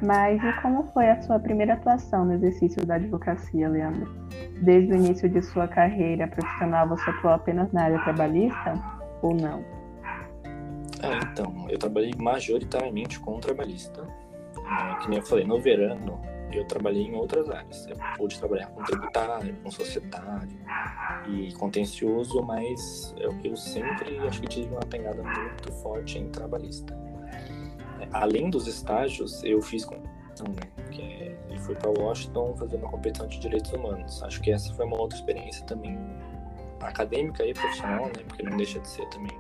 Mas 0.03 0.43
e 0.43 0.53
como 0.61 0.91
foi 0.93 1.09
a 1.09 1.23
sua 1.23 1.39
primeira 1.39 1.75
atuação 1.75 2.25
no 2.25 2.35
exercício 2.35 2.85
da 2.85 2.97
advocacia, 2.97 3.69
Leandro? 3.69 4.11
Desde 4.63 4.93
o 4.93 4.97
início 4.97 5.29
de 5.29 5.41
sua 5.43 5.69
carreira 5.69 6.27
profissional, 6.29 6.89
você 6.89 7.09
atuou 7.11 7.33
apenas 7.33 7.73
na 7.73 7.85
área 7.85 8.03
trabalhista 8.03 8.75
ou 9.23 9.35
não? 9.35 9.65
É, 11.03 11.19
então, 11.31 11.67
eu 11.69 11.79
trabalhei 11.79 12.13
majoritariamente 12.19 13.21
com 13.21 13.39
trabalhista. 13.39 14.03
É, 14.57 14.95
que 14.97 15.09
nem 15.09 15.19
eu 15.19 15.25
falei, 15.25 15.45
no 15.45 15.61
verano 15.61 16.21
eu 16.57 16.65
trabalhei 16.67 17.03
em 17.03 17.15
outras 17.15 17.49
áreas. 17.51 17.87
Eu 17.87 17.97
pude 18.17 18.39
trabalhar 18.39 18.67
com 18.69 18.83
tributário, 18.85 19.57
com 19.63 19.71
societário 19.71 20.59
e 21.27 21.53
contencioso, 21.55 22.43
mas 22.43 23.15
eu, 23.19 23.35
eu 23.43 23.57
sempre 23.57 24.19
acho 24.21 24.41
que 24.41 24.49
tive 24.49 24.69
uma 24.69 24.81
pegada 24.81 25.23
muito 25.23 25.73
forte 25.73 26.19
em 26.19 26.29
trabalhista. 26.31 26.97
Além 28.13 28.51
dos 28.51 28.67
estágios, 28.67 29.43
eu 29.45 29.61
fiz 29.63 29.85
competição, 29.85 30.47
né? 30.49 30.85
Que 30.91 31.03
é, 31.03 31.39
eu 31.51 31.59
fui 31.59 31.75
para 31.75 31.91
Washington 31.91 32.55
fazer 32.57 32.77
uma 32.77 32.91
competição 32.91 33.27
de 33.27 33.39
direitos 33.39 33.73
humanos. 33.73 34.23
Acho 34.23 34.41
que 34.41 34.51
essa 34.51 34.73
foi 34.75 34.85
uma 34.85 34.99
outra 35.01 35.19
experiência 35.19 35.65
também 35.67 35.99
acadêmica 36.81 37.45
e 37.45 37.55
profissional, 37.55 38.07
né? 38.07 38.23
Porque 38.27 38.43
não 38.43 38.57
deixa 38.57 38.79
de 38.79 38.89
ser 38.89 39.09
também 39.09 39.37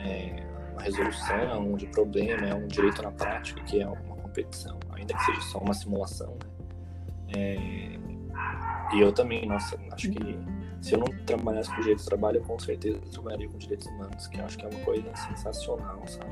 é, 0.00 0.42
uma 0.72 0.82
resolução 0.82 1.76
de 1.76 1.86
problema, 1.86 2.46
é 2.46 2.54
um 2.54 2.66
direito 2.66 3.02
na 3.02 3.10
prática, 3.10 3.62
que 3.62 3.80
é 3.80 3.86
uma 3.86 4.16
competição, 4.16 4.78
ainda 4.92 5.14
que 5.14 5.24
seja 5.24 5.40
só 5.42 5.58
uma 5.58 5.74
simulação. 5.74 6.30
Né? 6.32 6.53
É, 7.36 7.56
e 8.94 9.00
eu 9.00 9.12
também, 9.12 9.46
nossa, 9.46 9.78
acho 9.92 10.10
que 10.10 10.38
se 10.80 10.94
eu 10.94 10.98
não 10.98 11.06
trabalhasse 11.24 11.70
com 11.74 11.80
direito 11.80 12.00
do 12.00 12.04
trabalho, 12.04 12.38
eu 12.38 12.42
com 12.42 12.58
certeza 12.58 12.98
trabalharia 13.10 13.48
com 13.48 13.58
direitos 13.58 13.86
humanos, 13.86 14.26
que 14.26 14.38
eu 14.38 14.44
acho 14.44 14.58
que 14.58 14.66
é 14.66 14.68
uma 14.68 14.80
coisa 14.80 15.16
sensacional, 15.16 16.02
sabe? 16.06 16.30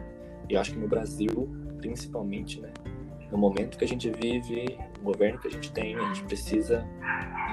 E 0.48 0.54
eu 0.54 0.60
acho 0.60 0.72
que 0.72 0.78
no 0.78 0.88
Brasil, 0.88 1.48
principalmente, 1.78 2.60
né? 2.60 2.70
No 3.30 3.38
momento 3.38 3.78
que 3.78 3.84
a 3.84 3.88
gente 3.88 4.10
vive, 4.10 4.78
o 5.00 5.04
governo 5.04 5.38
que 5.38 5.48
a 5.48 5.50
gente 5.50 5.72
tem, 5.72 5.96
a 5.96 6.04
gente 6.12 6.24
precisa 6.24 6.86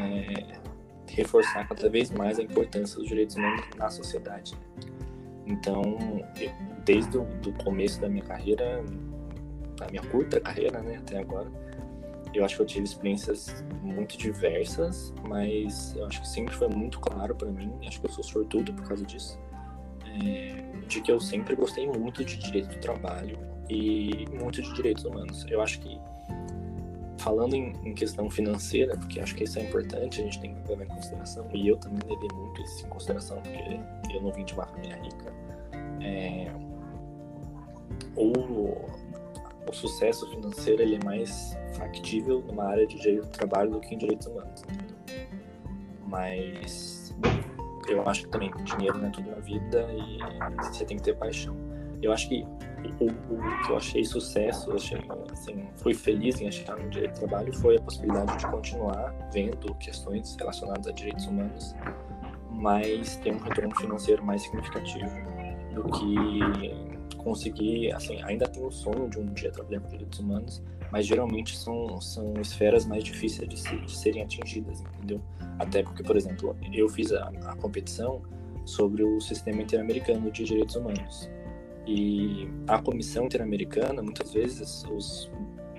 é, 0.02 0.60
reforçar 1.08 1.68
cada 1.68 1.90
vez 1.90 2.12
mais 2.12 2.38
a 2.38 2.44
importância 2.44 2.98
dos 3.00 3.08
direitos 3.08 3.38
humanos 3.38 3.66
na 3.78 3.90
sociedade. 3.90 4.54
Né? 4.54 4.90
Então, 5.48 5.82
desde 6.86 7.18
o 7.18 7.24
do 7.42 7.52
começo 7.64 8.00
da 8.00 8.10
minha 8.10 8.24
carreira, 8.24 8.84
da 9.78 9.88
minha 9.88 10.04
curta 10.04 10.40
carreira, 10.40 10.82
né, 10.82 10.98
até 10.98 11.18
agora, 11.18 11.50
eu 12.34 12.46
acho 12.46 12.56
que 12.56 12.62
eu 12.62 12.66
tive 12.66 12.86
experiências 12.86 13.64
muito 13.82 14.18
diversas, 14.18 15.14
mas 15.28 15.96
eu 15.96 16.06
acho 16.06 16.22
que 16.22 16.28
sempre 16.28 16.54
foi 16.56 16.68
muito 16.68 17.00
claro 17.00 17.36
para 17.36 17.50
mim, 17.50 17.72
acho 17.88 18.00
que 18.00 18.06
eu 18.06 18.12
sou 18.12 18.24
sortudo 18.24 18.74
por 18.74 18.88
causa 18.88 19.06
disso, 19.06 19.40
é, 20.06 20.64
de 20.88 21.02
que 21.02 21.12
eu 21.12 21.20
sempre 21.20 21.56
gostei 21.56 21.88
muito 21.88 22.24
de 22.24 22.38
direito 22.38 22.70
do 22.70 22.80
trabalho 22.80 23.38
e 23.70 24.26
muito 24.40 24.62
de 24.62 24.74
direitos 24.74 25.06
humanos. 25.06 25.46
Eu 25.50 25.62
acho 25.62 25.80
que 25.80 26.00
falando 27.20 27.54
em, 27.54 27.74
em, 27.84 27.94
questão 27.94 28.30
financeira, 28.30 28.96
porque 28.98 29.20
acho 29.20 29.36
que 29.36 29.44
isso 29.44 29.60
é 29.60 29.64
importante, 29.64 30.22
a 30.22 30.24
gente 30.24 30.40
tem 30.40 30.56
que 30.56 30.70
levar 30.70 30.86
em 30.86 30.88
consideração, 30.88 31.48
e 31.54 31.68
eu 31.68 31.78
também 31.78 32.00
levei 32.10 32.30
muito 32.34 32.62
isso 32.62 32.86
em 32.86 32.90
consideração, 32.90 33.42
porque 33.42 34.16
eu 34.16 34.22
não 34.22 34.32
vim 34.32 34.46
de 34.46 34.54
uma 34.54 34.66
família 34.66 34.96
rica. 34.96 35.34
É, 36.02 36.52
o, 38.16 38.90
o 39.70 39.74
sucesso 39.74 40.28
financeiro 40.32 40.82
ele 40.82 40.96
é 40.96 41.04
mais 41.04 41.56
factível 41.78 42.42
numa 42.42 42.66
área 42.66 42.88
de 42.88 42.98
direito 42.98 43.26
do 43.26 43.30
trabalho 43.30 43.72
do 43.72 43.80
que 43.80 43.94
em 43.94 43.98
direitos 43.98 44.28
humanos. 44.28 44.64
Mas 46.08 47.16
eu 47.88 48.08
acho 48.08 48.24
que 48.24 48.30
também 48.30 48.52
dinheiro 48.64 48.98
não 48.98 49.08
é 49.08 49.12
tudo 49.12 49.30
na 49.30 49.40
vida 49.40 49.88
e 49.94 50.20
você 50.58 50.86
tem 50.86 50.98
que 50.98 51.04
ter 51.04 51.16
paixão. 51.16 51.56
Eu 52.02 52.12
acho 52.14 52.30
que 52.30 52.46
o, 53.00 53.06
o, 53.06 53.66
que 53.66 53.72
eu 53.72 53.78
achei 53.78 54.04
sucesso, 54.04 54.72
eu 54.72 54.76
achei, 54.78 54.98
assim, 55.32 55.68
fui 55.76 55.94
feliz 55.94 56.40
em 56.42 56.48
achar 56.48 56.78
no 56.78 56.90
direito 56.90 57.14
do 57.14 57.28
trabalho 57.28 57.54
foi 57.54 57.78
a 57.78 57.82
possibilidade 57.82 58.38
de 58.38 58.48
continuar 58.48 59.14
vendo 59.34 59.76
questões 59.76 60.36
relacionadas 60.36 60.88
a 60.88 60.92
direitos 60.92 61.28
humanos, 61.28 61.76
mas 62.50 63.18
ter 63.18 63.34
um 63.34 63.40
retorno 63.40 63.76
financeiro 63.76 64.24
mais 64.24 64.42
significativo 64.42 65.12
do 65.74 65.84
que 65.84 66.89
conseguir, 67.30 67.92
assim, 67.92 68.20
ainda 68.24 68.48
tenho 68.48 68.66
o 68.66 68.72
sonho 68.72 69.08
de 69.08 69.20
um 69.20 69.26
dia 69.28 69.52
trabalhar 69.52 69.82
com 69.82 69.90
direitos 69.90 70.20
humanos, 70.20 70.64
mas 70.92 71.06
geralmente 71.06 71.56
são, 71.56 72.02
são 72.02 72.34
esferas 72.42 72.88
mais 72.88 73.04
difíceis 73.04 73.48
de, 73.48 73.60
se, 73.60 73.78
de 73.78 73.96
serem 73.96 74.24
atingidas, 74.24 74.82
entendeu? 74.82 75.22
Até 75.60 75.84
porque, 75.84 76.02
por 76.02 76.18
exemplo, 76.18 76.56
eu 76.74 76.90
fiz 76.90 77.14
a, 77.14 77.32
a 77.46 77.56
competição 77.58 78.24
sobre 78.66 79.04
o 79.04 79.22
sistema 79.22 79.62
interamericano 79.62 80.32
de 80.32 80.44
direitos 80.44 80.76
humanos. 80.76 81.30
E 81.86 82.48
a 82.68 82.82
Comissão 82.82 83.26
Interamericana, 83.26 84.02
muitas 84.02 84.34
vezes, 84.34 84.84
os 84.92 85.32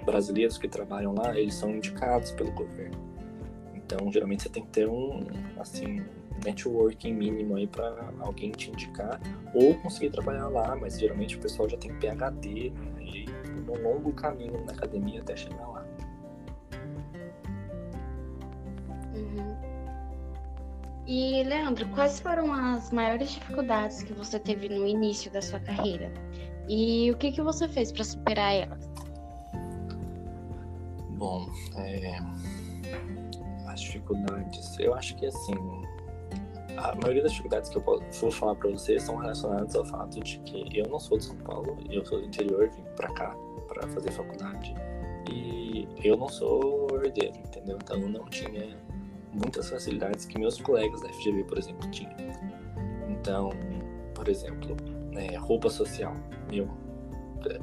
brasileiros 0.05 0.57
que 0.57 0.69
trabalham 0.69 1.13
lá, 1.15 1.37
eles 1.37 1.55
são 1.55 1.71
indicados 1.71 2.31
pelo 2.31 2.53
governo. 2.53 2.97
Então, 3.75 4.11
geralmente 4.13 4.45
você 4.45 4.49
tem 4.49 4.63
que 4.63 4.71
ter 4.71 4.89
um, 4.89 5.27
assim, 5.59 6.01
networking 6.45 7.15
mínimo 7.15 7.57
aí 7.57 7.67
para 7.67 8.13
alguém 8.21 8.51
te 8.51 8.71
indicar 8.71 9.21
ou 9.55 9.75
conseguir 9.77 10.11
trabalhar 10.11 10.49
lá, 10.49 10.77
mas 10.77 10.99
geralmente 10.99 11.37
o 11.37 11.41
pessoal 11.41 11.69
já 11.69 11.77
tem 11.77 11.93
PhD 11.95 12.71
né, 12.71 13.03
e 13.03 13.27
um 13.71 13.83
longo 13.83 14.13
caminho 14.13 14.65
na 14.65 14.73
academia 14.73 15.21
até 15.21 15.37
chegar 15.37 15.67
lá. 15.67 15.87
Uhum. 19.15 19.57
E, 21.07 21.43
Leandro, 21.45 21.89
quais 21.89 22.21
foram 22.21 22.53
as 22.53 22.93
maiores 22.93 23.33
dificuldades 23.33 24.03
que 24.03 24.13
você 24.13 24.39
teve 24.39 24.69
no 24.69 24.87
início 24.87 25.31
da 25.31 25.43
sua 25.43 25.61
carreira? 25.61 26.13
E 26.69 27.11
o 27.11 27.17
que, 27.17 27.33
que 27.33 27.43
você 27.43 27.69
fez 27.69 27.91
para 27.91 28.05
superar 28.05 28.55
elas? 28.55 28.89
Bom, 31.11 31.49
é... 31.77 32.17
as 33.67 33.81
dificuldades, 33.81 34.79
eu 34.79 34.95
acho 34.95 35.17
que 35.17 35.27
assim, 35.27 35.55
a 36.77 36.95
maioria 36.97 37.23
das 37.23 37.33
dificuldades 37.33 37.71
que 37.71 37.77
eu 37.77 37.83
posso, 37.83 38.03
vou 38.21 38.31
falar 38.31 38.55
para 38.55 38.71
vocês 38.71 39.03
são 39.03 39.17
relacionadas 39.17 39.75
ao 39.75 39.85
fato 39.85 40.21
de 40.21 40.39
que 40.41 40.79
eu 40.79 40.89
não 40.89 40.99
sou 40.99 41.19
de 41.19 41.25
São 41.25 41.37
Paulo, 41.37 41.77
eu 41.91 42.05
sou 42.05 42.21
do 42.21 42.27
interior, 42.27 42.69
vim 42.71 42.83
para 42.97 43.13
cá 43.13 43.37
para 43.69 43.87
fazer 43.89 44.11
faculdade 44.11 44.75
e 45.31 45.89
eu 46.03 46.17
não 46.17 46.29
sou 46.29 46.89
herdeiro, 47.03 47.39
entendeu? 47.39 47.79
Então 47.83 47.99
não 48.01 48.25
tinha 48.27 48.77
muitas 49.33 49.71
facilidades 49.71 50.25
que 50.25 50.39
meus 50.39 50.61
colegas 50.61 51.01
da 51.03 51.09
FGV, 51.11 51.45
por 51.45 51.59
exemplo, 51.59 51.91
tinham. 51.91 52.15
Então, 53.09 53.51
por 54.15 54.29
exemplo, 54.29 54.77
né, 55.13 55.37
roupa 55.37 55.71
social. 55.71 56.15
Meu, 56.51 56.69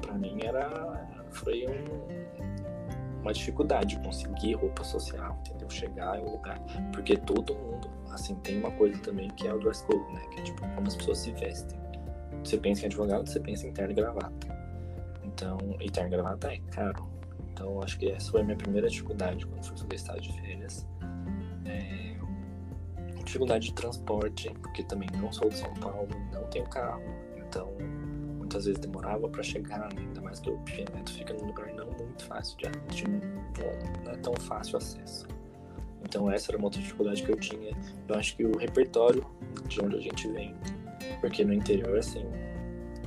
para 0.02 0.14
mim 0.14 0.40
era 0.44 1.08
foi 1.32 1.66
um, 1.68 2.47
uma 3.22 3.34
dificuldade 3.34 4.00
conseguir 4.00 4.54
roupa 4.54 4.84
social, 4.84 5.38
entendeu? 5.46 5.70
Chegar 5.70 6.20
em 6.20 6.24
um 6.24 6.32
lugar, 6.32 6.60
porque 6.94 7.18
todo 7.18 7.56
mundo, 7.56 7.90
assim, 8.12 8.36
tem 8.36 8.60
uma 8.60 8.72
coisa 8.72 9.00
também 9.02 9.30
que 9.32 9.48
é 9.48 9.54
o 9.54 9.60
dress 9.60 9.84
code, 9.86 10.14
né? 10.14 10.22
Que 10.32 10.40
é 10.40 10.44
tipo 10.44 10.62
como 10.62 10.88
as 10.88 10.96
pessoas 10.96 11.20
se 11.20 11.32
vestem. 11.32 11.80
Você 12.44 12.58
pensa 12.58 12.84
em 12.84 12.86
advogado, 12.86 13.28
você 13.28 13.40
pensa 13.40 13.68
em 13.68 13.74
terno 13.74 13.92
e 13.92 13.96
gravata. 13.96 14.48
Então, 15.24 15.58
e 15.80 15.90
terno 15.90 16.10
e 16.10 16.12
gravata 16.12 16.54
é 16.54 16.60
caro. 16.72 17.08
Então, 17.52 17.82
acho 17.82 17.98
que 17.98 18.12
essa 18.12 18.32
foi 18.32 18.42
a 18.42 18.44
minha 18.44 18.58
primeira 18.58 18.88
dificuldade 18.88 19.46
quando 19.46 19.64
fui 19.64 19.78
fazer 19.78 19.96
estágio 19.96 20.32
de 20.32 20.42
férias 20.42 20.88
é, 21.66 22.16
dificuldade 23.28 23.68
de 23.68 23.74
transporte, 23.74 24.50
porque 24.62 24.84
também 24.84 25.10
não 25.20 25.32
sou 25.32 25.50
de 25.50 25.58
São 25.58 25.74
Paulo, 25.76 26.08
não 26.32 26.44
tenho 26.46 26.66
carro, 26.70 27.04
então 27.36 27.74
muitas 28.48 28.66
vezes 28.66 28.80
demorava 28.80 29.28
para 29.28 29.44
chegar, 29.44 29.94
né? 29.94 30.00
ainda 30.00 30.22
mais 30.22 30.40
que 30.40 30.50
o 30.50 30.58
Pianeto 30.60 31.12
fica 31.12 31.34
num 31.34 31.48
lugar 31.48 31.68
não 31.74 31.86
muito 31.88 32.24
fácil 32.26 32.58
de, 32.58 32.96
de 32.96 33.08
não 33.08 34.12
é 34.12 34.16
tão 34.18 34.34
fácil 34.36 34.78
acesso. 34.78 35.28
Então 36.04 36.32
essa 36.32 36.52
era 36.52 36.58
uma 36.58 36.68
outra 36.68 36.80
dificuldade 36.80 37.24
que 37.24 37.32
eu 37.32 37.36
tinha. 37.36 37.76
Eu 38.08 38.16
acho 38.16 38.38
que 38.38 38.46
o 38.46 38.58
repertório 38.58 39.26
de 39.68 39.82
onde 39.82 39.98
a 39.98 40.00
gente 40.00 40.28
vem, 40.30 40.56
porque 41.20 41.44
no 41.44 41.54
interior 41.54 41.98
assim 41.98 42.26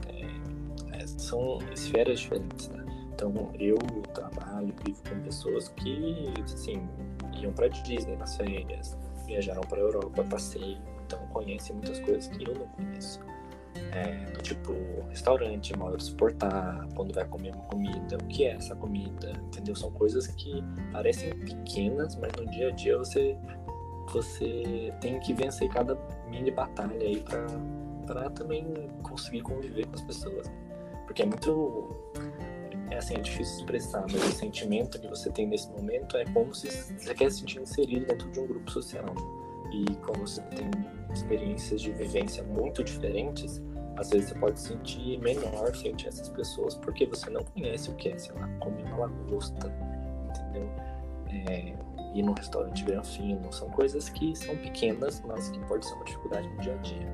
é, 0.09 0.99
é, 0.99 1.06
são 1.06 1.59
esferas 1.73 2.20
diferentes, 2.20 2.68
né? 2.68 2.85
Então 3.14 3.50
eu 3.59 3.78
trabalho, 4.14 4.75
vivo 4.85 5.02
com 5.09 5.20
pessoas 5.20 5.68
que 5.70 6.35
assim 6.44 6.87
iam 7.40 7.52
para 7.52 7.68
Disney 7.68 8.16
nas 8.16 8.37
férias, 8.37 8.97
viajaram 9.26 9.62
para 9.62 9.78
Europa, 9.78 10.23
passeio, 10.25 10.78
então 11.06 11.18
conhecem 11.28 11.76
muitas 11.76 11.99
coisas 12.00 12.28
que 12.28 12.47
eu 12.47 12.54
não 12.54 12.66
conheço. 12.68 13.20
É, 13.92 14.30
do 14.32 14.40
tipo 14.40 14.73
restaurante, 15.09 15.76
modo 15.76 15.97
de 15.97 16.04
suportar, 16.04 16.87
quando 16.94 17.12
vai 17.12 17.25
comer 17.26 17.52
uma 17.52 17.64
comida, 17.64 18.16
o 18.23 18.26
que 18.28 18.44
é 18.44 18.52
essa 18.52 18.76
comida, 18.76 19.32
entendeu? 19.47 19.75
São 19.75 19.90
coisas 19.90 20.28
que 20.28 20.62
parecem 20.92 21.37
pequenas, 21.38 22.14
mas 22.16 22.32
no 22.38 22.49
dia 22.50 22.68
a 22.68 22.70
dia 22.70 22.97
você 22.97 23.37
você 24.12 24.92
tem 25.00 25.20
que 25.20 25.32
vencer 25.32 25.68
cada 25.68 25.97
mini 26.28 26.50
batalha 26.50 27.00
aí 27.00 27.23
para 28.06 28.30
também 28.30 28.66
conseguir 29.02 29.42
conviver 29.42 29.87
com 29.87 29.94
as 29.94 30.02
pessoas. 30.02 30.50
Porque 31.06 31.23
é 31.23 31.26
muito 31.26 31.97
é 32.90 32.97
assim, 32.97 33.14
é 33.14 33.20
difícil 33.20 33.59
expressar, 33.59 34.04
mas 34.11 34.14
o 34.14 34.32
sentimento 34.32 35.00
que 35.00 35.06
você 35.06 35.30
tem 35.30 35.47
nesse 35.47 35.68
momento 35.70 36.16
é 36.16 36.25
como 36.26 36.52
se 36.54 36.68
você 36.68 37.14
quer 37.14 37.30
se 37.30 37.38
sentir 37.38 37.61
inserido 37.61 38.06
dentro 38.06 38.30
de 38.30 38.40
um 38.40 38.47
grupo 38.47 38.70
social. 38.70 39.14
E 39.73 39.85
quando 40.04 40.20
você 40.20 40.42
tem 40.42 40.68
experiências 41.12 41.80
de 41.80 41.92
vivência 41.92 42.42
muito 42.42 42.82
diferentes, 42.82 43.62
às 44.00 44.09
vezes 44.09 44.30
você 44.30 44.35
pode 44.38 44.59
sentir 44.59 45.19
menor 45.19 45.73
frente 45.76 46.07
a 46.07 46.09
essas 46.09 46.28
pessoas 46.30 46.75
porque 46.75 47.04
você 47.07 47.28
não 47.28 47.45
conhece 47.45 47.90
o 47.90 47.95
que 47.95 48.09
é, 48.09 48.19
sei 48.19 48.35
lá, 48.35 48.49
comer 48.59 48.83
uma 48.85 49.07
lagosta, 49.07 49.73
entendeu? 50.30 50.71
É, 51.28 51.75
ir 52.14 52.23
num 52.23 52.33
restaurante 52.33 52.83
granfino, 52.85 53.52
são 53.52 53.69
coisas 53.71 54.09
que 54.09 54.35
são 54.35 54.57
pequenas, 54.57 55.23
mas 55.26 55.50
que 55.50 55.61
pode 55.66 55.87
ser 55.87 55.95
uma 55.95 56.04
dificuldade 56.04 56.49
no 56.49 56.59
dia 56.62 56.75
a 56.75 56.78
dia. 56.78 57.09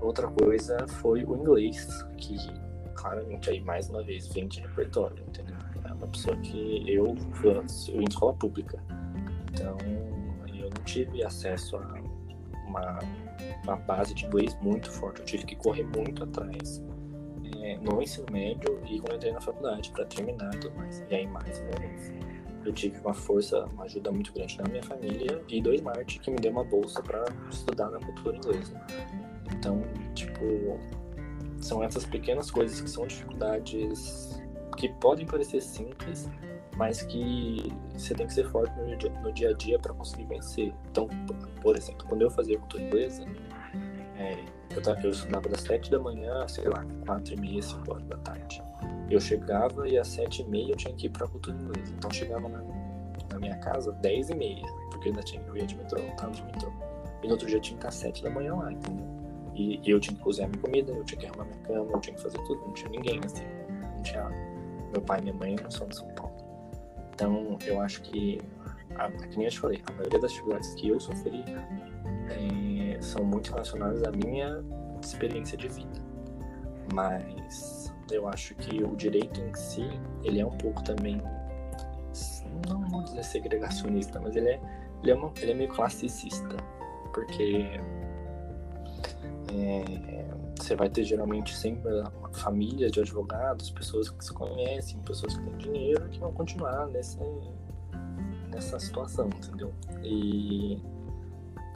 Outra 0.00 0.28
coisa 0.28 0.88
foi 0.88 1.24
o 1.24 1.36
inglês, 1.36 1.86
que 2.16 2.36
claramente 2.94 3.50
aí 3.50 3.60
mais 3.60 3.90
uma 3.90 4.02
vez 4.02 4.26
vem 4.28 4.48
de 4.48 4.60
repertório, 4.60 5.22
entendeu? 5.28 5.56
uma 6.02 6.06
pessoa 6.08 6.36
que 6.38 6.84
eu, 6.90 7.14
antes, 7.58 7.88
eu 7.88 8.00
em 8.00 8.04
escola 8.08 8.34
pública. 8.34 8.82
Então, 9.52 9.76
eu 10.54 10.70
não 10.70 10.84
tive 10.84 11.22
acesso 11.22 11.76
a 11.76 12.01
uma, 12.72 12.98
uma 13.64 13.76
base 13.76 14.14
de 14.14 14.24
inglês 14.26 14.56
muito 14.60 14.90
forte. 14.90 15.20
Eu 15.20 15.26
tive 15.26 15.44
que 15.44 15.56
correr 15.56 15.84
muito 15.84 16.24
atrás 16.24 16.82
é, 17.62 17.78
no 17.78 18.02
ensino 18.02 18.26
médio 18.30 18.80
e 18.86 18.98
quando 19.00 19.16
entrei 19.16 19.32
na 19.32 19.40
faculdade 19.40 19.90
para 19.90 20.04
terminar 20.06 20.50
tudo 20.58 20.76
mais. 20.76 21.04
E 21.10 21.14
aí, 21.14 21.26
mais 21.26 21.58
uma 21.60 21.78
vez, 21.78 22.12
eu 22.64 22.72
tive 22.72 22.98
uma 23.00 23.14
força, 23.14 23.64
uma 23.66 23.84
ajuda 23.84 24.10
muito 24.10 24.32
grande 24.32 24.58
na 24.58 24.64
minha 24.68 24.82
família 24.82 25.42
e 25.48 25.60
do 25.60 25.72
Smart 25.74 26.18
que 26.18 26.30
me 26.30 26.36
deu 26.38 26.52
uma 26.52 26.64
bolsa 26.64 27.02
para 27.02 27.24
estudar 27.50 27.90
na 27.90 27.98
cultura 27.98 28.36
inglesa. 28.36 28.80
Então, 29.52 29.82
tipo, 30.14 30.78
são 31.60 31.82
essas 31.82 32.04
pequenas 32.04 32.50
coisas 32.50 32.80
que 32.80 32.90
são 32.90 33.06
dificuldades 33.06 34.40
que 34.76 34.88
podem 34.94 35.26
parecer 35.26 35.60
simples, 35.60 36.28
mas 36.76 37.02
que 37.02 37.72
você 37.92 38.14
tem 38.14 38.26
que 38.26 38.34
ser 38.34 38.48
forte 38.48 38.72
no 39.22 39.32
dia 39.32 39.50
a 39.50 39.52
dia 39.52 39.78
para 39.78 39.92
conseguir 39.92 40.24
vencer. 40.24 40.72
Então, 40.90 41.08
por 41.62 41.76
exemplo, 41.76 42.04
quando 42.08 42.22
eu 42.22 42.30
fazia 42.30 42.58
cultura 42.58 42.82
inglesa, 42.82 43.24
é, 44.18 44.44
eu, 44.70 44.82
eu 45.02 45.10
estudava 45.10 45.48
das 45.48 45.60
7 45.62 45.90
da 45.90 45.98
manhã, 45.98 46.46
sei 46.48 46.68
lá, 46.68 46.84
4 47.06 47.34
e 47.34 47.40
meia, 47.40 47.62
5 47.62 47.90
horas 47.90 48.04
da 48.06 48.16
tarde. 48.18 48.62
Eu 49.08 49.20
chegava 49.20 49.88
e 49.88 49.96
às 49.96 50.08
7 50.08 50.42
e 50.42 50.44
meia 50.46 50.72
eu 50.72 50.76
tinha 50.76 50.94
que 50.94 51.06
ir 51.06 51.10
para 51.10 51.26
cultura 51.28 51.56
inglesa. 51.56 51.92
Então, 51.96 52.10
chegava 52.10 52.48
na, 52.48 52.62
na 53.30 53.38
minha 53.38 53.56
casa 53.58 53.92
10 53.92 54.30
e 54.30 54.34
meia, 54.34 54.66
porque 54.90 55.08
ainda 55.08 55.22
tinha, 55.22 55.42
eu 55.46 55.56
ia 55.56 55.66
de 55.66 55.76
metrô, 55.76 55.98
eu 56.00 56.16
tava 56.16 56.32
de 56.32 56.42
metrô. 56.44 56.72
E 57.22 57.26
no 57.26 57.32
outro 57.32 57.46
dia 57.46 57.60
tinha 57.60 57.78
que 57.78 57.86
estar 57.86 57.88
às 57.88 57.94
7 57.94 58.22
da 58.22 58.30
manhã 58.30 58.54
lá, 58.54 58.72
entendeu? 58.72 59.06
E, 59.54 59.80
e 59.84 59.90
eu 59.90 60.00
tinha 60.00 60.16
que 60.16 60.22
cozinhar 60.22 60.48
minha 60.48 60.60
comida, 60.60 60.92
eu 60.92 61.04
tinha 61.04 61.20
que 61.20 61.26
arrumar 61.26 61.44
minha 61.44 61.58
cama, 61.58 61.92
eu 61.92 62.00
tinha 62.00 62.16
que 62.16 62.22
fazer 62.22 62.38
tudo, 62.38 62.60
não 62.62 62.72
tinha 62.72 62.90
ninguém, 62.90 63.20
assim. 63.24 63.44
Não 63.96 64.02
tinha. 64.02 64.28
Meu 64.90 65.02
pai 65.02 65.20
e 65.20 65.22
minha 65.22 65.34
mãe 65.34 65.56
não 65.62 65.70
são 65.70 65.86
de 65.86 65.96
São 65.96 66.08
Paulo. 66.08 66.34
Então, 67.14 67.58
eu 67.66 67.80
acho 67.80 68.00
que, 68.02 68.40
a, 68.96 69.10
que 69.10 69.36
nem 69.36 69.46
eu 69.46 69.50
te 69.50 69.60
falei, 69.60 69.82
a 69.86 69.92
maioria 69.92 70.18
das 70.18 70.30
dificuldades 70.32 70.74
que 70.74 70.88
eu 70.88 71.00
sofri 71.00 71.44
é, 72.30 73.00
são 73.00 73.24
muito 73.24 73.50
relacionadas 73.50 74.02
à 74.04 74.10
minha 74.10 74.62
experiência 75.02 75.56
de 75.56 75.68
vida. 75.68 76.00
Mas 76.94 77.92
eu 78.10 78.28
acho 78.28 78.54
que 78.56 78.82
o 78.82 78.94
direito 78.96 79.40
em 79.40 79.54
si, 79.54 79.88
ele 80.22 80.40
é 80.40 80.46
um 80.46 80.56
pouco 80.58 80.82
também, 80.82 81.20
não 82.68 82.80
vou 82.88 83.02
dizer 83.02 83.24
segregacionista, 83.24 84.20
mas 84.20 84.36
ele 84.36 84.50
é, 84.50 84.60
ele 85.02 85.12
é, 85.12 85.14
uma, 85.14 85.32
ele 85.40 85.52
é 85.52 85.54
meio 85.54 85.70
classicista, 85.70 86.56
porque 87.12 87.80
é, 89.54 90.24
você 90.56 90.76
vai 90.76 90.88
ter 90.88 91.04
geralmente 91.04 91.56
sempre 91.56 91.90
uma 91.92 92.32
família 92.32 92.90
de 92.90 93.00
advogados, 93.00 93.70
pessoas 93.70 94.10
que 94.10 94.24
se 94.24 94.32
conhecem, 94.32 95.00
pessoas 95.00 95.36
que 95.36 95.44
têm 95.44 95.56
dinheiro 95.58 96.08
que 96.08 96.18
vão 96.18 96.32
continuar 96.32 96.86
nessa, 96.88 97.18
nessa 98.52 98.78
situação, 98.78 99.28
entendeu? 99.28 99.72
E 100.02 100.80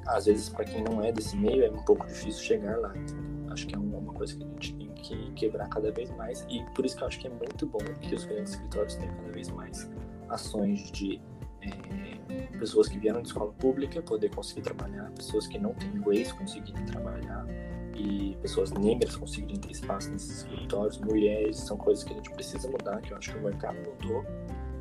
às 0.06 0.26
vezes 0.26 0.48
para 0.48 0.64
quem 0.64 0.84
não 0.84 1.02
é 1.02 1.10
desse 1.10 1.36
meio 1.36 1.64
é 1.64 1.70
um 1.70 1.82
pouco 1.84 2.06
difícil 2.06 2.42
chegar 2.42 2.78
lá, 2.78 2.96
entendeu? 2.96 3.52
Acho 3.52 3.66
que 3.66 3.74
é 3.74 3.78
uma 3.78 4.12
coisa 4.12 4.36
que 4.36 4.44
a 4.44 4.46
gente 4.46 4.74
tem 4.74 4.88
que 4.94 5.32
quebrar 5.32 5.68
cada 5.68 5.90
vez 5.90 6.10
mais 6.16 6.44
e 6.48 6.62
por 6.74 6.84
isso 6.84 6.96
que 6.96 7.02
eu 7.02 7.06
acho 7.08 7.18
que 7.18 7.26
é 7.26 7.30
muito 7.30 7.66
bom 7.66 7.78
que 8.00 8.14
os 8.14 8.24
grandes 8.24 8.52
escritórios 8.52 8.94
tenham 8.96 9.14
cada 9.14 9.32
vez 9.32 9.48
mais 9.50 9.90
ações 10.28 10.90
de 10.90 11.20
é, 11.62 12.58
pessoas 12.58 12.88
que 12.88 12.98
vieram 12.98 13.22
de 13.22 13.28
escola 13.28 13.52
pública 13.52 14.02
poder 14.02 14.34
conseguir 14.34 14.62
trabalhar, 14.62 15.10
pessoas 15.12 15.46
que 15.46 15.58
não 15.58 15.74
têm 15.74 15.88
inglês 15.88 16.32
conseguirem 16.32 16.84
trabalhar 16.86 17.46
e 17.94 18.36
pessoas 18.42 18.70
negras 18.72 19.16
conseguirem 19.16 19.56
ter 19.56 19.72
espaço 19.72 20.10
nesses 20.10 20.42
escritórios, 20.42 20.98
mulheres, 20.98 21.56
são 21.56 21.76
coisas 21.76 22.04
que 22.04 22.12
a 22.12 22.16
gente 22.16 22.30
precisa 22.30 22.68
mudar, 22.68 23.00
que 23.00 23.12
eu 23.12 23.16
acho 23.16 23.32
que 23.32 23.38
o 23.38 23.42
mercado 23.42 23.76
mudou 23.76 24.24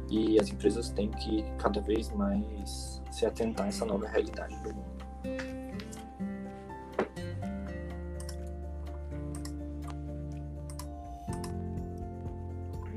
e 0.10 0.40
as 0.40 0.50
empresas 0.50 0.90
têm 0.90 1.10
que 1.10 1.44
cada 1.58 1.82
vez 1.82 2.12
mais 2.12 3.02
se 3.12 3.26
atentar 3.26 3.66
a 3.66 3.70
essa 3.70 3.86
nova 3.86 4.08
realidade 4.08 4.56
do 4.62 4.74
mundo. 4.74 4.96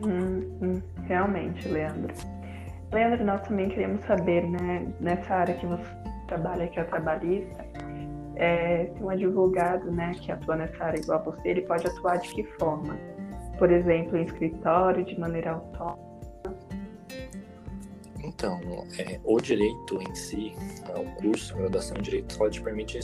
Hum, 0.04 0.58
hum, 0.62 0.82
realmente, 1.04 1.68
Leandro. 1.68 2.14
Leandro, 2.92 3.24
nós 3.24 3.42
também 3.42 3.68
queremos 3.68 4.04
saber, 4.06 4.48
né, 4.48 4.86
nessa 5.00 5.34
área 5.34 5.54
que 5.54 5.66
você 5.66 5.84
trabalha, 6.26 6.68
que 6.68 6.78
é 6.78 6.82
o 6.82 6.86
trabalhista, 6.86 7.64
é, 8.36 8.84
tem 8.84 9.02
um 9.02 9.10
advogado, 9.10 9.90
né, 9.90 10.12
que 10.14 10.30
atua 10.30 10.56
nessa 10.56 10.84
área 10.84 10.98
igual 10.98 11.18
a 11.18 11.22
você, 11.22 11.48
ele 11.48 11.62
pode 11.62 11.86
atuar 11.86 12.18
de 12.18 12.28
que 12.28 12.44
forma? 12.58 12.96
Por 13.58 13.70
exemplo, 13.70 14.16
em 14.16 14.22
escritório, 14.22 15.04
de 15.04 15.18
maneira 15.18 15.52
autônoma? 15.52 16.17
Então, 18.22 18.60
é, 18.98 19.20
o 19.24 19.40
direito 19.40 20.00
em 20.02 20.14
si, 20.14 20.54
é, 20.88 20.98
o 20.98 21.04
curso, 21.16 21.54
a 21.54 21.58
graduação 21.58 21.96
em 21.96 22.02
direito, 22.02 22.36
pode 22.36 22.60
permitir 22.60 23.00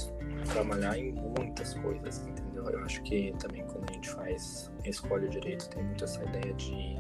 trabalhar 0.53 0.98
em 0.98 1.12
muitas 1.12 1.74
coisas, 1.74 2.27
entendeu? 2.27 2.68
Eu 2.68 2.85
acho 2.85 3.03
que 3.03 3.33
também 3.38 3.64
quando 3.64 3.88
a 3.88 3.92
gente 3.92 4.11
faz, 4.11 4.70
escolhe 4.85 5.27
o 5.27 5.31
direito, 5.31 5.68
tem 5.70 5.83
muito 5.83 6.05
essa 6.05 6.22
ideia 6.24 6.53
de 6.55 6.96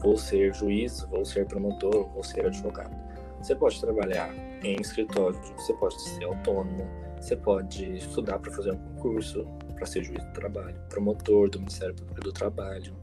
vou 0.00 0.16
ser 0.16 0.54
juiz, 0.54 1.02
vou 1.10 1.24
ser 1.24 1.46
promotor, 1.46 2.08
vou 2.12 2.22
ser 2.22 2.46
advogado. 2.46 2.94
Você 3.42 3.54
pode 3.54 3.80
trabalhar 3.80 4.34
em 4.62 4.80
escritório, 4.80 5.38
você 5.56 5.72
pode 5.74 6.00
ser 6.00 6.24
autônomo, 6.24 6.86
você 7.20 7.36
pode 7.36 7.96
estudar 7.96 8.38
para 8.38 8.52
fazer 8.52 8.72
um 8.72 8.78
concurso, 8.78 9.46
para 9.74 9.86
ser 9.86 10.04
juiz 10.04 10.22
do 10.24 10.32
trabalho, 10.32 10.76
promotor 10.88 11.50
do 11.50 11.58
Ministério 11.58 11.94
Público 11.94 12.20
do 12.20 12.32
Trabalho. 12.32 12.94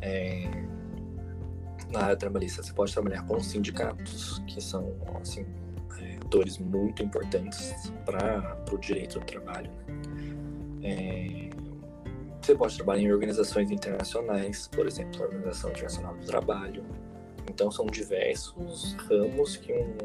É... 0.00 0.48
Na 1.90 2.00
área 2.02 2.16
trabalhista, 2.16 2.62
você 2.62 2.72
pode 2.72 2.92
trabalhar 2.92 3.24
com 3.26 3.40
sindicatos, 3.40 4.42
que 4.46 4.60
são 4.60 4.94
assim, 5.20 5.46
é, 6.00 6.16
atores 6.16 6.58
muito 6.58 7.02
importantes 7.02 7.92
para 8.04 8.64
o 8.72 8.78
direito 8.78 9.20
do 9.20 9.24
trabalho. 9.24 9.70
Né? 10.80 11.50
É... 11.50 11.50
Você 12.40 12.54
pode 12.54 12.76
trabalhar 12.76 13.02
em 13.02 13.12
organizações 13.12 13.70
internacionais, 13.70 14.68
por 14.68 14.86
exemplo, 14.86 15.20
a 15.20 15.26
Organização 15.26 15.70
Internacional 15.70 16.16
do 16.16 16.26
Trabalho. 16.26 16.84
Então, 17.48 17.70
são 17.70 17.86
diversos 17.86 18.94
ramos 19.08 19.56
que 19.56 19.72
um, 19.72 19.96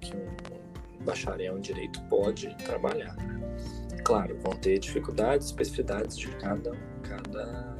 que 0.00 0.14
um 0.14 1.04
bacharel 1.04 1.56
em 1.56 1.60
direito 1.60 2.02
pode 2.02 2.54
trabalhar. 2.56 3.16
Claro, 4.04 4.36
vão 4.40 4.54
ter 4.56 4.78
dificuldades, 4.78 5.46
especificidades 5.46 6.18
de 6.18 6.28
cada, 6.36 6.72
cada 7.02 7.76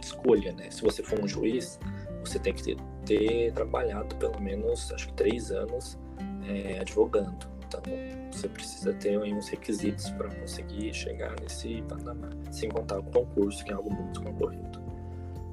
escolha, 0.00 0.52
né? 0.52 0.70
Se 0.70 0.82
você 0.82 1.02
for 1.02 1.18
um 1.20 1.26
juiz, 1.26 1.78
você 2.24 2.38
tem 2.38 2.52
que 2.52 2.62
ter, 2.62 2.76
ter 3.04 3.52
trabalhado 3.52 4.14
pelo 4.16 4.40
menos, 4.40 4.92
acho 4.92 5.08
que 5.08 5.14
três 5.14 5.50
anos 5.50 5.98
é, 6.48 6.80
advogando. 6.80 7.46
Então, 7.66 7.82
você 8.30 8.48
precisa 8.48 8.92
ter 8.94 9.18
uns 9.18 9.48
requisitos 9.48 10.10
para 10.10 10.28
conseguir 10.28 10.92
chegar 10.94 11.34
nesse 11.40 11.82
patamar, 11.82 12.30
sem 12.50 12.68
contar 12.68 12.98
o 12.98 13.02
concurso, 13.04 13.64
que 13.64 13.72
é 13.72 13.74
algo 13.74 13.92
muito 13.92 14.22
concorrido. 14.22 14.82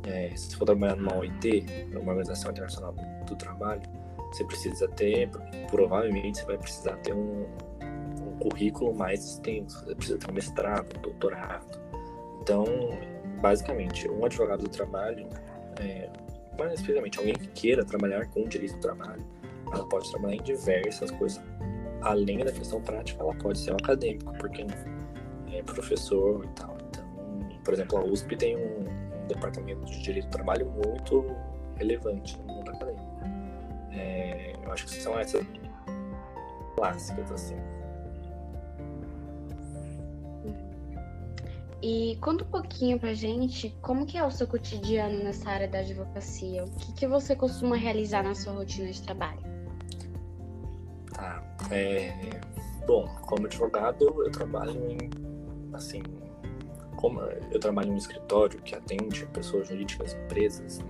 É, 0.04 0.32
se 0.36 0.56
for 0.56 0.66
trabalhar 0.66 0.96
numa 0.96 1.18
OIT, 1.18 1.88
uma 1.92 2.12
Organização 2.12 2.52
Internacional 2.52 2.94
do 3.26 3.36
Trabalho, 3.36 3.82
você 4.32 4.44
precisa 4.44 4.88
ter, 4.90 5.30
provavelmente 5.70 6.40
você 6.40 6.46
vai 6.46 6.58
precisar 6.58 6.96
ter 6.98 7.14
um, 7.14 7.46
um 8.26 8.38
currículo 8.40 8.96
mais 8.96 9.24
extenso, 9.24 9.86
você 9.86 9.96
precisa 9.96 10.18
ter 10.18 10.32
um 10.32 10.34
mestrado, 10.34 10.98
um 10.98 11.02
doutorado. 11.02 11.80
Então, 12.42 12.66
basicamente, 13.42 14.10
um 14.10 14.26
advogado 14.26 14.62
do 14.62 14.70
trabalho, 14.70 15.28
é, 15.80 16.10
especificamente 16.68 17.20
alguém 17.20 17.34
que 17.34 17.48
queira 17.48 17.84
trabalhar 17.84 18.28
com 18.28 18.48
direito 18.48 18.76
do 18.76 18.80
trabalho, 18.80 19.24
ela 19.72 19.88
pode 19.88 20.10
trabalhar 20.10 20.36
em 20.36 20.44
diversas 20.44 21.12
coisas. 21.12 21.42
Além 22.02 22.40
da 22.40 22.52
questão 22.52 22.82
prática, 22.82 23.22
ela 23.22 23.34
pode 23.36 23.60
ser 23.60 23.72
um 23.72 23.76
acadêmico, 23.76 24.34
porque 24.40 24.66
é 25.52 25.62
professor 25.64 26.44
e 26.44 26.48
tal. 26.50 26.78
Então, 26.90 27.06
por 27.64 27.74
exemplo, 27.74 27.98
a 28.00 28.04
USP 28.04 28.36
tem 28.36 28.58
um, 28.58 28.80
um 29.24 29.28
departamento 29.28 29.86
de 29.86 30.02
direito 30.02 30.26
do 30.26 30.32
trabalho 30.32 30.70
muito 30.70 31.26
relevante 31.76 32.38
no 32.40 32.54
mundo 32.54 32.72
acadêmico. 32.72 33.06
É, 33.92 34.56
eu 34.64 34.72
acho 34.72 34.86
que 34.86 34.96
são 34.96 35.20
essas 35.20 35.46
clássicas, 36.76 37.32
assim. 37.32 37.58
E 41.82 42.18
conta 42.22 42.44
um 42.44 42.48
pouquinho 42.48 43.00
pra 43.00 43.14
gente 43.14 43.76
como 43.82 44.06
que 44.06 44.18
é 44.18 44.24
o 44.24 44.30
seu 44.30 44.48
cotidiano 44.48 45.24
nessa 45.24 45.50
área 45.50 45.68
da 45.68 45.80
advocacia. 45.80 46.64
O 46.64 46.72
que, 46.72 46.94
que 46.94 47.08
você 47.08 47.36
costuma 47.36 47.76
realizar 47.76 48.24
na 48.24 48.36
sua 48.36 48.54
rotina 48.54 48.92
de 48.92 49.02
trabalho? 49.02 49.42
Tá. 51.12 51.44
É, 51.72 52.14
bom, 52.86 53.08
como 53.24 53.48
advogado, 53.48 54.24
eu 54.24 54.32
trabalho 54.32 54.92
em, 54.92 55.10
assim, 55.74 56.04
como 56.98 57.22
eu 57.22 57.60
trabalho 57.60 57.90
em 57.90 57.94
um 57.94 57.98
escritório 57.98 58.62
que 58.62 58.76
atende 58.76 59.26
pessoas 59.28 59.68
jurídicas, 59.68 60.14
empresas, 60.14 60.80
né? 60.80 60.86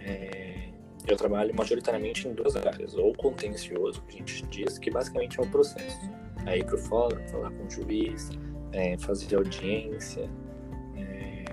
É, 0.00 0.68
eu 1.06 1.16
trabalho 1.16 1.54
majoritariamente 1.54 2.28
em 2.28 2.34
duas 2.34 2.54
áreas, 2.54 2.94
ou 2.94 3.14
contencioso, 3.14 4.02
que 4.02 4.16
a 4.16 4.18
gente 4.18 4.46
diz, 4.46 4.78
que 4.78 4.90
basicamente 4.90 5.40
é 5.40 5.42
o 5.42 5.48
processo. 5.48 6.00
É 6.44 6.58
ir 6.58 6.64
para 6.64 6.74
o 6.74 6.78
fórum, 6.78 7.26
falar 7.28 7.50
com 7.50 7.64
o 7.64 7.70
juiz, 7.70 8.30
é, 8.72 8.96
fazer 8.98 9.36
audiência, 9.36 10.28
é, 10.96 11.44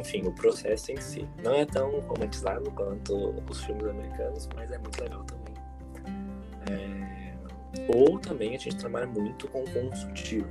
enfim, 0.00 0.22
o 0.26 0.32
processo 0.32 0.92
em 0.92 1.00
si. 1.00 1.28
Não 1.42 1.54
é 1.54 1.64
tão 1.64 2.00
romantizado 2.00 2.70
quanto 2.72 3.34
os 3.48 3.64
filmes 3.64 3.86
americanos, 3.86 4.48
mas 4.54 4.70
é 4.70 4.78
muito 4.78 5.00
legal 5.02 5.24
também. 5.24 5.54
É... 6.70 7.08
Ou 7.94 8.18
também 8.18 8.54
a 8.54 8.58
gente 8.58 8.76
trabalha 8.76 9.06
muito 9.06 9.48
com 9.48 9.64
consultivo, 9.64 10.48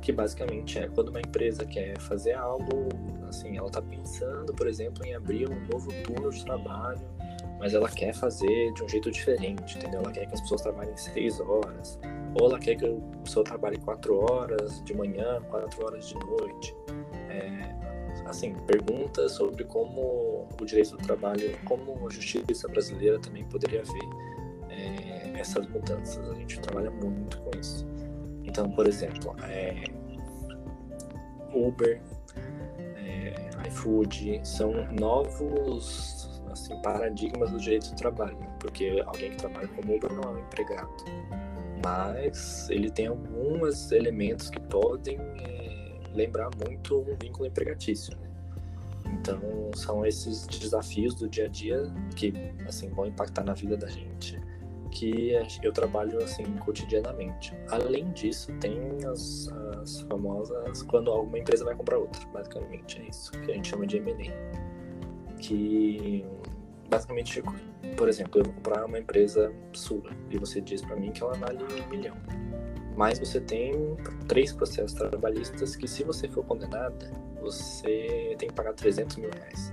que 0.00 0.12
basicamente 0.12 0.78
é 0.78 0.88
quando 0.88 1.08
uma 1.08 1.20
empresa 1.20 1.64
quer 1.64 1.98
fazer 1.98 2.32
algo, 2.32 2.88
assim, 3.28 3.56
ela 3.56 3.68
está 3.68 3.82
pensando, 3.82 4.52
por 4.54 4.66
exemplo, 4.66 5.04
em 5.04 5.14
abrir 5.14 5.48
um 5.48 5.60
novo 5.66 5.90
turno 6.02 6.30
de 6.30 6.44
trabalho, 6.44 7.00
mas 7.60 7.74
ela 7.74 7.88
quer 7.88 8.14
fazer 8.14 8.72
de 8.72 8.82
um 8.82 8.88
jeito 8.88 9.10
diferente, 9.10 9.76
entendeu? 9.76 10.00
Ela 10.00 10.10
quer 10.10 10.26
que 10.26 10.34
as 10.34 10.40
pessoas 10.40 10.62
trabalhem 10.62 10.96
seis 10.96 11.38
horas, 11.40 12.00
ou 12.40 12.48
ela 12.48 12.58
quer 12.58 12.74
que 12.74 12.86
a 12.86 13.18
pessoa 13.22 13.44
trabalhe 13.44 13.76
quatro 13.78 14.18
horas 14.18 14.82
de 14.82 14.94
manhã, 14.94 15.42
quatro 15.50 15.84
horas 15.84 16.08
de 16.08 16.14
noite. 16.14 16.74
É, 17.28 17.74
assim, 18.24 18.54
perguntas 18.66 19.32
sobre 19.32 19.64
como 19.64 20.48
o 20.58 20.64
direito 20.64 20.96
do 20.96 20.98
trabalho, 20.98 21.58
como 21.66 22.06
a 22.06 22.10
justiça 22.10 22.66
brasileira 22.66 23.18
também 23.18 23.44
poderia 23.44 23.82
ver 23.82 24.08
é, 24.70 25.38
essas 25.38 25.66
mudanças. 25.68 26.26
A 26.30 26.34
gente 26.34 26.58
trabalha 26.60 26.90
muito 26.90 27.38
com 27.42 27.50
isso. 27.58 27.86
Então, 28.42 28.70
por 28.70 28.88
exemplo, 28.88 29.36
é, 29.44 29.84
Uber, 31.52 32.00
é, 32.96 33.68
iFood 33.68 34.40
são 34.44 34.72
novos 34.92 36.19
assim, 36.52 36.80
paradigmas 36.82 37.50
do 37.50 37.58
direito 37.58 37.90
do 37.90 37.96
trabalho, 37.96 38.38
porque 38.58 39.02
alguém 39.06 39.30
que 39.30 39.36
trabalha 39.36 39.68
como 39.68 39.96
Uber 39.96 40.12
não 40.12 40.22
é 40.22 40.28
um 40.28 40.38
empregado, 40.38 41.04
mas 41.84 42.68
ele 42.70 42.90
tem 42.90 43.06
alguns 43.06 43.90
elementos 43.92 44.50
que 44.50 44.60
podem 44.60 45.18
é, 45.18 46.00
lembrar 46.12 46.50
muito 46.64 47.00
um 47.00 47.16
vínculo 47.16 47.46
empregatício. 47.46 48.16
Né? 48.18 48.30
Então, 49.20 49.40
são 49.74 50.04
esses 50.04 50.46
desafios 50.46 51.14
do 51.14 51.28
dia 51.28 51.46
a 51.46 51.48
dia 51.48 51.92
que 52.16 52.32
assim 52.66 52.88
vão 52.90 53.06
impactar 53.06 53.44
na 53.44 53.54
vida 53.54 53.76
da 53.76 53.88
gente 53.88 54.40
que 54.90 55.32
eu 55.62 55.72
trabalho 55.72 56.22
assim 56.22 56.44
cotidianamente. 56.58 57.54
Além 57.70 58.10
disso, 58.10 58.52
tem 58.60 58.78
as, 59.06 59.48
as 59.80 60.00
famosas 60.02 60.82
quando 60.82 61.10
alguma 61.10 61.38
empresa 61.38 61.64
vai 61.64 61.74
comprar 61.74 61.98
outra, 61.98 62.26
basicamente 62.32 63.00
é 63.00 63.08
isso 63.08 63.30
que 63.32 63.50
a 63.50 63.54
gente 63.54 63.68
chama 63.68 63.86
de 63.86 63.96
M&A, 63.98 64.69
que 65.40 66.24
basicamente, 66.88 67.42
por 67.96 68.08
exemplo, 68.08 68.40
eu 68.40 68.44
vou 68.44 68.54
comprar 68.54 68.84
uma 68.84 68.98
empresa 68.98 69.52
sua 69.72 70.10
e 70.30 70.38
você 70.38 70.60
diz 70.60 70.82
para 70.82 70.96
mim 70.96 71.12
que 71.12 71.22
ela 71.22 71.34
vale 71.34 71.58
um 71.62 71.88
milhão, 71.88 72.16
mas 72.96 73.18
você 73.18 73.40
tem 73.40 73.96
três 74.26 74.52
processos 74.52 74.92
trabalhistas 74.92 75.76
que 75.76 75.88
se 75.88 76.04
você 76.04 76.28
for 76.28 76.44
condenada, 76.44 77.10
você 77.40 78.34
tem 78.38 78.48
que 78.48 78.54
pagar 78.54 78.74
300 78.74 79.16
mil 79.16 79.30
reais. 79.30 79.72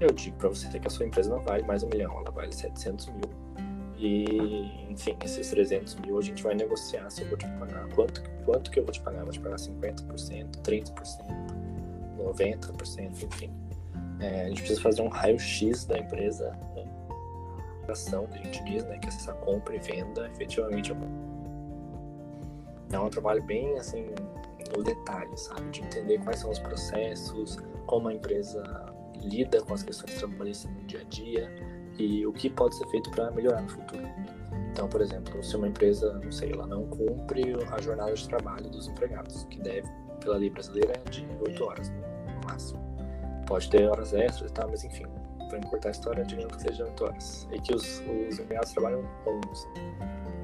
Eu 0.00 0.08
digo 0.08 0.36
para 0.36 0.48
você 0.48 0.68
que 0.78 0.86
a 0.86 0.90
sua 0.90 1.06
empresa 1.06 1.30
não 1.30 1.42
vale 1.42 1.62
mais 1.64 1.82
um 1.82 1.88
milhão, 1.88 2.12
ela 2.18 2.30
vale 2.30 2.52
700 2.52 3.06
mil 3.08 3.46
e, 3.98 4.90
enfim, 4.90 5.16
esses 5.24 5.48
300 5.48 5.94
mil 5.96 6.18
a 6.18 6.22
gente 6.22 6.42
vai 6.42 6.54
negociar 6.54 7.08
se 7.10 7.22
eu 7.22 7.28
vou 7.28 7.38
te 7.38 7.46
pagar. 7.58 7.88
Quanto, 7.94 8.22
quanto 8.44 8.70
que 8.70 8.78
eu 8.78 8.84
vou 8.84 8.92
te 8.92 9.00
pagar? 9.00 9.22
vou 9.22 9.32
te 9.32 9.40
pagar 9.40 9.56
50%, 9.56 10.62
30%, 10.62 10.94
90%, 12.18 13.22
enfim. 13.22 13.65
É, 14.20 14.42
a 14.42 14.48
gente 14.48 14.60
precisa 14.60 14.80
fazer 14.80 15.02
um 15.02 15.08
raio-x 15.08 15.84
da 15.84 15.98
empresa, 15.98 16.50
né? 16.74 16.84
ação 17.88 18.26
que 18.26 18.38
a 18.38 18.42
gente 18.42 18.64
diz, 18.64 18.84
né? 18.84 18.98
Que 18.98 19.06
é 19.06 19.08
essa 19.08 19.32
compra 19.34 19.76
e 19.76 19.78
venda 19.78 20.28
efetivamente 20.28 20.92
é 22.92 22.98
um 22.98 23.10
trabalho 23.10 23.42
bem 23.42 23.78
assim 23.78 24.06
no 24.76 24.82
detalhe, 24.82 25.36
sabe? 25.36 25.70
De 25.70 25.82
entender 25.82 26.18
quais 26.22 26.40
são 26.40 26.50
os 26.50 26.58
processos, 26.58 27.58
como 27.86 28.08
a 28.08 28.14
empresa 28.14 28.62
lida 29.20 29.60
com 29.62 29.74
as 29.74 29.82
questões 29.82 30.14
trabalhistas 30.18 30.70
no 30.70 30.82
dia 30.84 31.00
a 31.00 31.04
dia 31.04 31.50
e 31.98 32.26
o 32.26 32.32
que 32.32 32.50
pode 32.50 32.76
ser 32.76 32.86
feito 32.88 33.10
para 33.10 33.30
melhorar 33.30 33.62
no 33.62 33.68
futuro. 33.68 34.06
Então, 34.70 34.88
por 34.88 35.00
exemplo, 35.00 35.42
se 35.42 35.56
uma 35.56 35.68
empresa, 35.68 36.20
não 36.22 36.30
sei, 36.30 36.52
ela 36.52 36.66
não 36.66 36.86
cumpre 36.86 37.54
a 37.72 37.80
jornada 37.80 38.12
de 38.12 38.28
trabalho 38.28 38.68
dos 38.68 38.88
empregados, 38.88 39.44
que 39.44 39.58
deve, 39.58 39.88
pela 40.20 40.36
lei 40.36 40.50
brasileira, 40.50 40.92
é 40.92 41.10
de 41.10 41.26
8 41.40 41.64
horas 41.64 41.90
no 41.90 42.48
máximo. 42.48 42.85
Pode 43.46 43.70
ter 43.70 43.88
horas 43.88 44.12
extras 44.12 44.50
e 44.50 44.54
tal, 44.54 44.68
mas 44.68 44.84
enfim, 44.84 45.06
para 45.48 45.58
encurtar 45.58 45.88
a 45.88 45.92
história, 45.92 46.24
digamos 46.24 46.56
que 46.56 46.62
seja 46.62 46.84
8 46.84 47.04
horas. 47.04 47.48
E 47.52 47.60
que 47.60 47.74
os, 47.74 48.02
os 48.28 48.38
empregados 48.38 48.72
trabalham 48.72 49.04
11. 49.26 49.66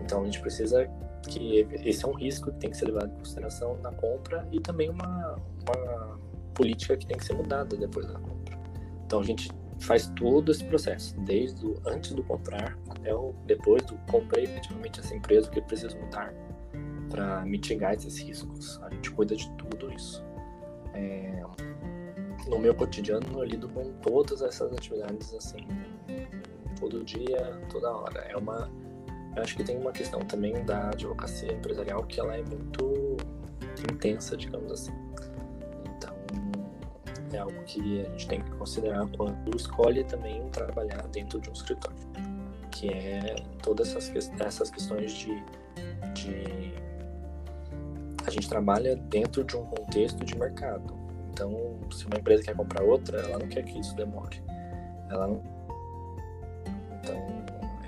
Então, 0.05 0.23
a 0.23 0.25
gente 0.25 0.41
precisa 0.41 0.89
que 1.29 1.67
esse 1.85 2.05
é 2.05 2.09
um 2.09 2.15
risco 2.15 2.51
que 2.53 2.59
tem 2.59 2.71
que 2.71 2.77
ser 2.77 2.87
levado 2.87 3.13
em 3.13 3.17
consideração 3.17 3.77
na 3.79 3.93
compra 3.93 4.47
e 4.51 4.61
também 4.61 4.91
uma, 4.91 5.37
uma 5.67 6.19
política 6.55 6.97
que 6.97 7.07
tem 7.07 7.17
que 7.17 7.25
ser 7.25 7.35
mudada 7.35 7.77
depois 7.77 8.07
da 8.07 8.19
compra. 8.19 8.59
Então, 9.05 9.21
a 9.21 9.25
gente 9.25 9.51
faz 9.81 10.07
todo 10.17 10.51
esse 10.51 10.65
processo, 10.65 11.19
desde 11.21 11.67
o, 11.67 11.81
antes 11.87 12.13
do 12.13 12.23
comprar 12.23 12.79
até 12.89 13.15
o 13.15 13.35
depois 13.47 13.85
do 13.85 13.97
comprei 14.11 14.45
efetivamente 14.45 15.01
essa 15.01 15.15
empresa, 15.15 15.49
o 15.49 15.51
que 15.51 15.61
precisa 15.61 15.97
mudar 15.99 16.33
para 17.11 17.45
mitigar 17.45 17.95
esses 17.95 18.19
riscos. 18.19 18.81
A 18.83 18.91
gente 18.91 19.11
cuida 19.11 19.37
de 19.37 19.51
tudo 19.53 19.93
isso. 19.93 20.25
É, 20.95 21.43
no 22.49 22.59
meu 22.59 22.75
cotidiano 22.75 23.27
eu 23.39 23.45
lido 23.45 23.69
com 23.69 23.93
todas 24.03 24.43
essas 24.43 24.73
atividades 24.73 25.33
assim, 25.35 25.67
todo 26.79 27.05
dia, 27.05 27.61
toda 27.71 27.91
hora. 27.91 28.21
É 28.21 28.37
uma, 28.37 28.71
eu 29.37 29.43
acho 29.43 29.57
que 29.57 29.65
tem 29.65 29.79
uma 29.79 29.93
questão 29.93 30.21
também 30.21 30.65
da 30.65 30.89
advocacia 30.89 31.53
empresarial 31.53 32.05
que 32.05 32.21
ela 32.21 32.37
é 32.37 32.43
muito 32.43 33.17
intensa, 33.91 34.37
digamos 34.37 34.71
assim 34.71 34.93
é 37.37 37.39
algo 37.39 37.63
que 37.65 38.01
a 38.01 38.11
gente 38.11 38.29
tem 38.29 38.41
que 38.41 38.51
considerar 38.53 39.07
quando 39.17 39.57
escolhe 39.57 40.05
também 40.05 40.49
trabalhar 40.51 41.07
dentro 41.09 41.41
de 41.41 41.49
um 41.49 41.53
escritório, 41.53 41.97
que 42.71 42.89
é 42.89 43.37
todas 43.63 43.95
essas, 43.95 44.31
essas 44.39 44.71
questões 44.71 45.13
de, 45.13 45.35
de 46.15 46.75
a 48.27 48.31
gente 48.31 48.49
trabalha 48.49 48.97
dentro 48.97 49.43
de 49.45 49.57
um 49.57 49.65
contexto 49.65 50.25
de 50.25 50.37
mercado. 50.37 51.02
Então, 51.43 51.91
se 51.91 52.07
uma 52.07 52.19
empresa 52.19 52.45
quer 52.45 52.55
comprar 52.55 52.85
outra, 52.85 53.19
ela 53.19 53.39
não 53.41 53.49
quer 53.49 53.65
que 53.65 53.79
isso 53.79 53.97
demore. 53.97 54.41
Ela 55.11 55.27
não... 55.27 55.43
Então, 57.01 57.17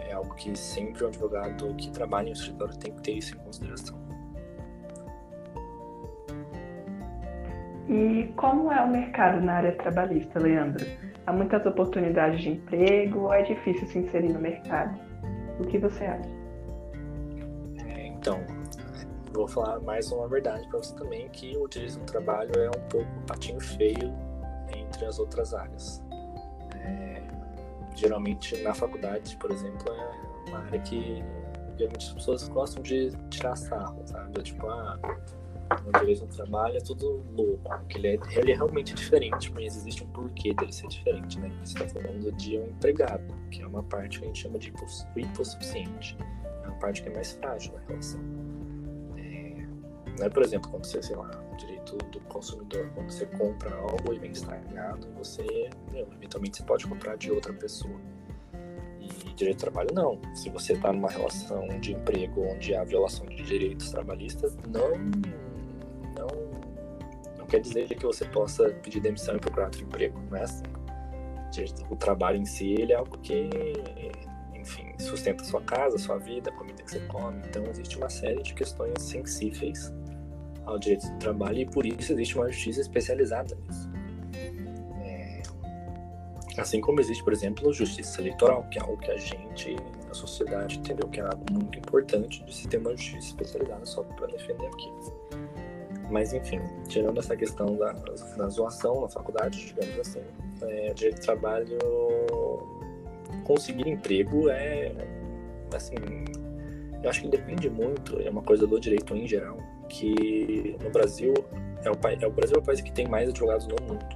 é 0.08 0.12
algo 0.12 0.34
que 0.34 0.56
sempre 0.58 1.04
o 1.04 1.06
advogado 1.06 1.72
que 1.76 1.88
trabalha 1.90 2.26
em 2.26 2.30
um 2.30 2.32
escritório 2.32 2.76
tem 2.76 2.92
que 2.92 3.02
ter 3.02 3.12
isso 3.12 3.36
em 3.36 3.38
consideração. 3.38 3.96
E 7.88 8.32
como 8.36 8.72
é 8.72 8.80
o 8.80 8.90
mercado 8.90 9.40
na 9.40 9.54
área 9.54 9.76
trabalhista, 9.76 10.40
Leandro? 10.40 10.84
Há 11.24 11.32
muitas 11.32 11.64
oportunidades 11.64 12.40
de 12.40 12.50
emprego 12.50 13.20
ou 13.20 13.32
é 13.32 13.42
difícil 13.42 13.86
se 13.86 13.98
inserir 13.98 14.32
no 14.32 14.40
mercado? 14.40 14.98
O 15.60 15.64
que 15.64 15.78
você 15.78 16.04
acha? 16.04 16.28
É, 17.86 18.06
então, 18.08 18.40
vou 19.34 19.48
falar 19.48 19.80
mais 19.80 20.10
uma 20.12 20.28
verdade 20.28 20.66
para 20.68 20.78
você 20.78 20.94
também, 20.94 21.28
que 21.28 21.56
o 21.56 21.66
direito 21.66 21.98
do 21.98 22.06
trabalho 22.06 22.52
é 22.56 22.68
um 22.68 22.88
pouco 22.88 23.10
patinho 23.26 23.60
feio 23.60 24.14
entre 24.74 25.04
as 25.04 25.18
outras 25.18 25.52
áreas. 25.52 26.02
É, 26.76 27.22
geralmente 27.96 28.56
na 28.62 28.72
faculdade, 28.72 29.36
por 29.36 29.50
exemplo, 29.50 29.92
é 29.92 30.48
uma 30.50 30.58
área 30.60 30.80
que 30.80 31.22
geralmente 31.76 32.06
as 32.06 32.12
pessoas 32.12 32.48
gostam 32.48 32.82
de 32.82 33.10
tirar 33.28 33.56
sarro, 33.56 34.00
sabe? 34.06 34.40
Tipo, 34.42 34.68
ah, 34.68 34.98
no 35.84 35.92
direito 35.98 36.26
do 36.26 36.34
trabalho 36.34 36.76
é 36.76 36.80
tudo 36.80 37.24
louco, 37.36 37.68
porque 37.68 37.98
ele 37.98 38.08
é, 38.08 38.18
ele 38.36 38.52
é 38.52 38.54
realmente 38.54 38.94
diferente, 38.94 39.52
mas 39.52 39.76
existe 39.76 40.04
um 40.04 40.06
porquê 40.08 40.54
dele 40.54 40.72
ser 40.72 40.86
diferente, 40.86 41.40
né? 41.40 41.50
Você 41.64 41.82
está 41.82 42.00
falando 42.00 42.30
de 42.32 42.58
um 42.58 42.66
empregado, 42.66 43.34
que 43.50 43.62
é 43.62 43.66
uma 43.66 43.82
parte 43.82 44.20
que 44.20 44.24
a 44.24 44.28
gente 44.28 44.40
chama 44.40 44.58
de 44.58 44.72
hipossuficiente, 45.16 46.16
é 46.62 46.68
uma 46.68 46.78
parte 46.78 47.02
que 47.02 47.08
é 47.08 47.12
mais 47.12 47.32
frágil 47.32 47.72
na 47.74 47.80
relação. 47.88 48.43
É, 50.14 50.18
não 50.18 50.26
é, 50.26 50.30
por 50.30 50.42
exemplo, 50.42 50.70
quando 50.70 50.84
você, 50.84 51.02
sei 51.02 51.16
lá, 51.16 51.30
o 51.52 51.56
direito 51.56 51.96
do 51.96 52.20
consumidor, 52.20 52.90
quando 52.94 53.10
você 53.10 53.26
compra 53.26 53.74
algo 53.74 54.12
e 54.12 54.18
vem 54.18 54.30
estragado, 54.30 55.08
você, 55.16 55.70
meu, 55.90 56.08
eventualmente 56.12 56.58
você 56.58 56.62
pode 56.64 56.86
comprar 56.86 57.16
de 57.16 57.30
outra 57.30 57.52
pessoa. 57.52 58.00
E 59.00 59.34
direito 59.34 59.58
do 59.58 59.60
trabalho 59.60 59.90
não. 59.92 60.20
Se 60.34 60.48
você 60.48 60.72
está 60.72 60.92
numa 60.92 61.10
relação 61.10 61.66
de 61.80 61.92
emprego 61.92 62.42
onde 62.42 62.74
há 62.74 62.84
violação 62.84 63.26
de 63.26 63.42
direitos 63.42 63.90
trabalhistas, 63.90 64.56
não 64.68 64.90
não, 66.16 66.28
não 67.38 67.46
quer 67.46 67.60
dizer 67.60 67.86
que 67.88 68.06
você 68.06 68.24
possa 68.24 68.70
pedir 68.82 69.00
demissão 69.00 69.36
e 69.36 69.38
procurar 69.38 69.66
outro 69.66 69.82
emprego, 69.82 70.18
não 70.30 70.38
é 70.38 70.44
assim. 70.44 70.62
O 71.90 71.94
trabalho 71.94 72.38
em 72.38 72.44
si 72.44 72.72
ele 72.72 72.92
é 72.92 72.96
algo 72.96 73.16
que, 73.18 73.48
enfim, 74.54 74.92
sustenta 74.98 75.44
sua 75.44 75.60
casa, 75.60 75.96
sua 75.98 76.18
vida, 76.18 76.50
a 76.50 76.52
comida 76.52 76.82
que 76.82 76.90
você 76.90 77.00
come. 77.00 77.40
Então, 77.46 77.62
existe 77.66 77.96
uma 77.96 78.08
série 78.08 78.42
de 78.42 78.54
questões 78.54 79.00
sensíveis 79.00 79.92
ao 80.66 80.78
direito 80.78 81.08
do 81.08 81.18
trabalho 81.18 81.58
e 81.58 81.66
por 81.66 81.86
isso 81.86 82.12
existe 82.12 82.36
uma 82.36 82.50
justiça 82.50 82.80
especializada 82.80 83.56
nisso. 83.66 83.90
É... 85.04 85.42
Assim 86.58 86.80
como 86.80 87.00
existe, 87.00 87.22
por 87.22 87.32
exemplo, 87.32 87.72
justiça 87.72 88.20
eleitoral, 88.20 88.64
que 88.70 88.78
é 88.78 88.82
algo 88.82 88.96
que 88.98 89.10
a 89.10 89.16
gente, 89.16 89.76
a 90.10 90.14
sociedade, 90.14 90.78
entendeu 90.78 91.08
que 91.08 91.20
é 91.20 91.24
algo 91.24 91.44
muito 91.50 91.78
importante 91.78 92.44
de 92.44 92.54
se 92.54 92.68
ter 92.68 92.78
uma 92.78 92.90
justiça 92.92 93.28
especializada 93.28 93.84
só 93.86 94.02
para 94.02 94.26
defender 94.26 94.66
aquilo. 94.66 95.14
Mas, 96.10 96.32
enfim, 96.32 96.60
tirando 96.88 97.18
essa 97.18 97.36
questão 97.36 97.76
da, 97.76 97.92
da 97.92 98.48
zoação 98.48 99.00
na 99.00 99.08
faculdade, 99.08 99.66
digamos 99.66 99.98
assim, 99.98 100.22
é, 100.62 100.92
direito 100.92 101.16
de 101.16 101.22
trabalho, 101.22 101.78
conseguir 103.44 103.88
emprego 103.88 104.48
é, 104.50 104.92
assim, 105.74 105.96
eu 107.04 107.10
acho 107.10 107.20
que 107.20 107.28
depende 107.28 107.68
muito, 107.68 108.18
é 108.18 108.30
uma 108.30 108.42
coisa 108.42 108.66
do 108.66 108.80
direito 108.80 109.14
em 109.14 109.28
geral, 109.28 109.58
que 109.90 110.74
no 110.82 110.88
Brasil, 110.88 111.34
é 111.84 111.90
o, 111.90 111.94
é 112.22 112.26
o 112.26 112.30
Brasil 112.30 112.56
é 112.56 112.58
o 112.58 112.62
país 112.62 112.80
que 112.80 112.90
tem 112.90 113.06
mais 113.06 113.28
advogados 113.28 113.66
no 113.66 113.76
mundo. 113.86 114.06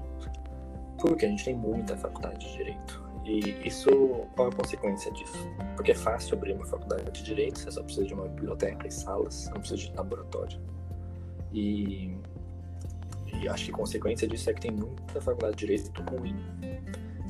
Porque 0.99 1.27
a 1.27 1.29
gente 1.29 1.45
tem 1.45 1.55
muita 1.55 1.99
faculdade 1.99 2.39
de 2.47 2.53
direito. 2.57 3.07
E 3.27 3.69
isso, 3.69 3.91
qual 4.35 4.49
é 4.49 4.51
a 4.51 4.55
consequência 4.55 5.13
disso? 5.13 5.47
Porque 5.77 5.93
é 5.93 5.95
fácil 5.95 6.39
abrir 6.39 6.55
uma 6.55 6.65
faculdade 6.65 7.11
de 7.11 7.23
direito, 7.23 7.59
você 7.59 7.71
só 7.71 7.83
precisa 7.83 8.07
de 8.07 8.15
uma 8.15 8.27
biblioteca 8.27 8.89
e 8.89 8.91
salas, 8.91 9.51
não 9.53 9.61
precisa 9.61 9.83
de 9.83 9.95
laboratório. 9.95 10.59
E, 11.53 12.17
e 13.35 13.49
acho 13.51 13.67
que 13.67 13.71
a 13.71 13.75
consequência 13.75 14.27
disso 14.27 14.49
é 14.49 14.55
que 14.55 14.63
tem 14.63 14.71
muita 14.71 15.21
faculdade 15.21 15.57
de 15.57 15.67
direito 15.67 16.03
ruim. 16.11 16.35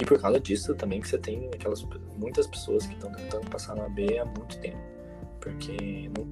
E 0.00 0.04
por 0.04 0.20
causa 0.20 0.38
disso 0.38 0.72
também 0.76 1.00
que 1.00 1.08
você 1.08 1.18
tem 1.18 1.48
aquelas 1.52 1.84
muitas 2.16 2.46
pessoas 2.46 2.86
que 2.86 2.94
estão 2.94 3.10
tentando 3.10 3.50
passar 3.50 3.74
no 3.74 3.82
AB 3.82 4.18
há 4.18 4.24
muito 4.24 4.56
tempo. 4.60 4.97
Porque 5.40 6.11
não, 6.16 6.24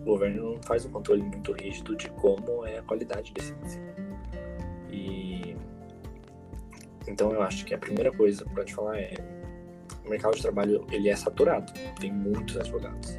o 0.00 0.04
governo 0.04 0.54
não 0.54 0.62
faz 0.62 0.84
um 0.84 0.90
controle 0.90 1.22
muito 1.22 1.52
rígido 1.52 1.96
de 1.96 2.08
como 2.10 2.64
é 2.66 2.78
a 2.78 2.82
qualidade 2.82 3.32
desse 3.32 3.52
ensino. 3.52 3.86
E 4.90 5.56
então 7.06 7.32
eu 7.32 7.42
acho 7.42 7.64
que 7.64 7.74
a 7.74 7.78
primeira 7.78 8.10
coisa 8.12 8.44
para 8.44 8.64
te 8.64 8.74
falar 8.74 8.98
é 8.98 9.14
o 10.04 10.08
mercado 10.08 10.34
de 10.36 10.42
trabalho 10.42 10.86
ele 10.90 11.08
é 11.08 11.16
saturado, 11.16 11.72
tem 12.00 12.12
muitos 12.12 12.56
advogados 12.56 13.18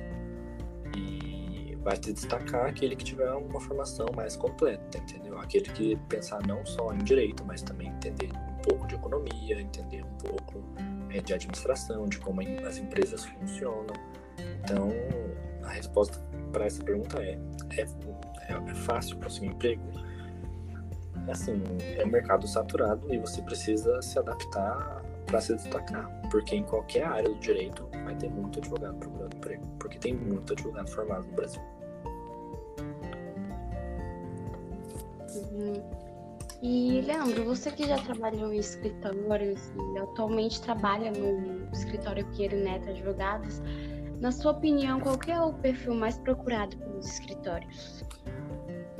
vai 1.88 1.96
se 1.96 2.12
destacar 2.12 2.66
aquele 2.66 2.98
que 2.98 3.06
tiver 3.06 3.32
uma 3.32 3.62
formação 3.62 4.08
mais 4.13 4.36
completa, 4.36 4.98
entendeu? 4.98 5.40
Aquele 5.40 5.70
que 5.70 5.96
pensar 6.10 6.46
não 6.46 6.66
só 6.66 6.94
em 6.94 6.98
direito, 6.98 7.46
mas 7.46 7.62
também 7.62 7.88
entender 7.88 8.30
um 8.34 8.62
pouco 8.62 8.86
de 8.88 8.96
economia, 8.96 9.62
entender 9.62 10.04
um 10.04 10.18
pouco 10.18 10.62
é, 11.10 11.22
de 11.22 11.34
administração, 11.34 12.06
de 12.06 12.20
como 12.20 12.42
as 12.68 12.78
empresas 12.78 13.24
funcionam. 13.24 13.96
Então, 14.63 14.89
a 15.63 15.69
resposta 15.69 16.19
para 16.52 16.65
essa 16.65 16.84
pergunta 16.84 17.21
é, 17.21 17.38
é, 17.78 17.82
é, 17.82 18.54
é 18.54 18.76
fácil 18.76 19.17
conseguir 19.17 19.47
emprego? 19.47 19.84
Assim, 21.30 21.62
é 21.97 22.06
um 22.06 22.10
mercado 22.10 22.47
saturado 22.47 23.13
e 23.13 23.17
você 23.17 23.41
precisa 23.41 24.02
se 24.02 24.17
adaptar 24.17 25.04
para 25.26 25.41
se 25.41 25.54
destacar, 25.56 26.10
porque 26.32 26.56
em 26.56 26.63
qualquer 26.63 27.04
área 27.04 27.30
do 27.30 27.39
direito 27.39 27.88
vai 28.06 28.15
ter 28.15 28.30
muito 28.30 28.60
advogado 28.60 28.95
procurando 28.97 29.36
emprego, 29.36 29.67
porque 29.78 30.00
tem 30.00 30.13
muito 30.13 30.54
advogado 30.54 30.89
formado 30.89 31.26
no 31.28 31.34
Brasil. 31.34 31.62
E 36.62 37.02
Leandro, 37.02 37.43
você 37.43 37.71
que 37.71 37.86
já 37.86 37.97
trabalhou 37.97 38.52
em 38.52 38.58
escritórios 38.58 39.71
e 39.93 40.00
atualmente 40.00 40.62
trabalha 40.62 41.12
no 41.12 41.69
escritório 41.71 42.26
Pinheiro 42.28 42.58
Neto 42.58 42.89
Advogados, 42.89 43.62
na 44.19 44.32
sua 44.32 44.51
opinião, 44.51 44.99
qual 44.99 45.17
é 45.27 45.39
o 45.39 45.53
perfil 45.53 45.95
mais 45.95 46.17
procurado 46.17 46.75
pelos 46.77 47.06
escritórios? 47.06 48.03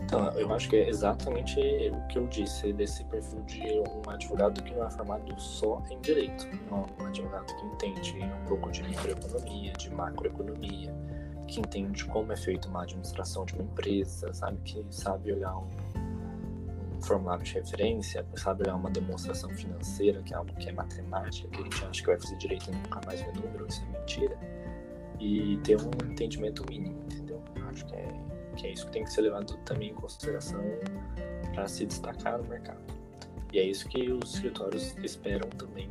Então, 0.08 0.32
eu 0.40 0.54
acho 0.54 0.70
que 0.70 0.78
é 0.78 0.88
exatamente 0.88 1.60
o 1.60 2.08
que 2.08 2.18
eu 2.18 2.28
disse, 2.28 2.72
desse 2.72 3.04
perfil 3.06 3.42
de 3.42 3.62
um 3.62 4.10
advogado 4.10 4.64
que 4.64 4.74
não 4.74 4.88
é 4.88 4.90
formado 4.90 5.38
só 5.38 5.84
em 5.92 6.00
direito, 6.00 6.48
um 6.72 7.06
advogado 7.06 7.46
que 7.46 7.66
entende 7.66 8.24
um 8.24 8.46
pouco 8.46 8.72
de 8.72 8.84
microeconomia, 8.84 9.74
de 9.74 9.94
macroeconomia, 9.94 10.96
que 11.46 11.60
entende 11.60 12.06
como 12.06 12.32
é 12.32 12.38
feita 12.38 12.70
uma 12.70 12.84
administração 12.84 13.46
de 13.46 13.54
uma 13.56 13.64
empresa, 13.64 14.34
sabe, 14.34 14.58
que 14.64 14.86
sabe 14.92 15.34
olhar 15.34 15.58
um 15.58 15.68
formulário 17.02 17.44
de 17.44 17.54
referência, 17.54 18.26
sabe 18.36 18.64
olhar 18.64 18.76
uma 18.76 18.90
demonstração 18.90 19.50
financeira, 19.50 20.22
que 20.24 20.34
é 20.34 20.38
algo 20.38 20.54
que 20.56 20.70
é 20.70 20.72
matemática, 20.72 21.50
que 21.50 21.60
a 21.60 21.64
gente 21.64 21.86
acha 21.86 22.02
que 22.02 22.08
vai 22.08 22.18
fazer 22.18 22.38
direito 22.38 22.70
e 22.70 22.76
nunca 22.76 23.02
mais 23.06 23.22
ver 23.22 23.34
número, 23.36 23.68
isso 23.68 23.84
é 23.84 24.00
mentira. 24.00 24.57
E 25.20 25.58
ter 25.64 25.78
um 25.78 26.12
entendimento 26.12 26.64
mínimo, 26.70 27.02
entendeu? 27.06 27.42
Acho 27.70 27.86
que 27.86 27.96
é, 27.96 28.08
que 28.56 28.68
é 28.68 28.72
isso 28.72 28.86
que 28.86 28.92
tem 28.92 29.04
que 29.04 29.12
ser 29.12 29.22
levado 29.22 29.58
também 29.66 29.90
em 29.90 29.94
consideração 29.94 30.62
para 31.54 31.68
se 31.68 31.86
destacar 31.86 32.38
no 32.38 32.48
mercado. 32.48 32.82
E 33.52 33.60
é 33.60 33.64
isso 33.64 33.88
que 33.90 34.12
os 34.12 34.36
escritórios 34.36 34.96
esperam 35.04 35.50
também 35.50 35.90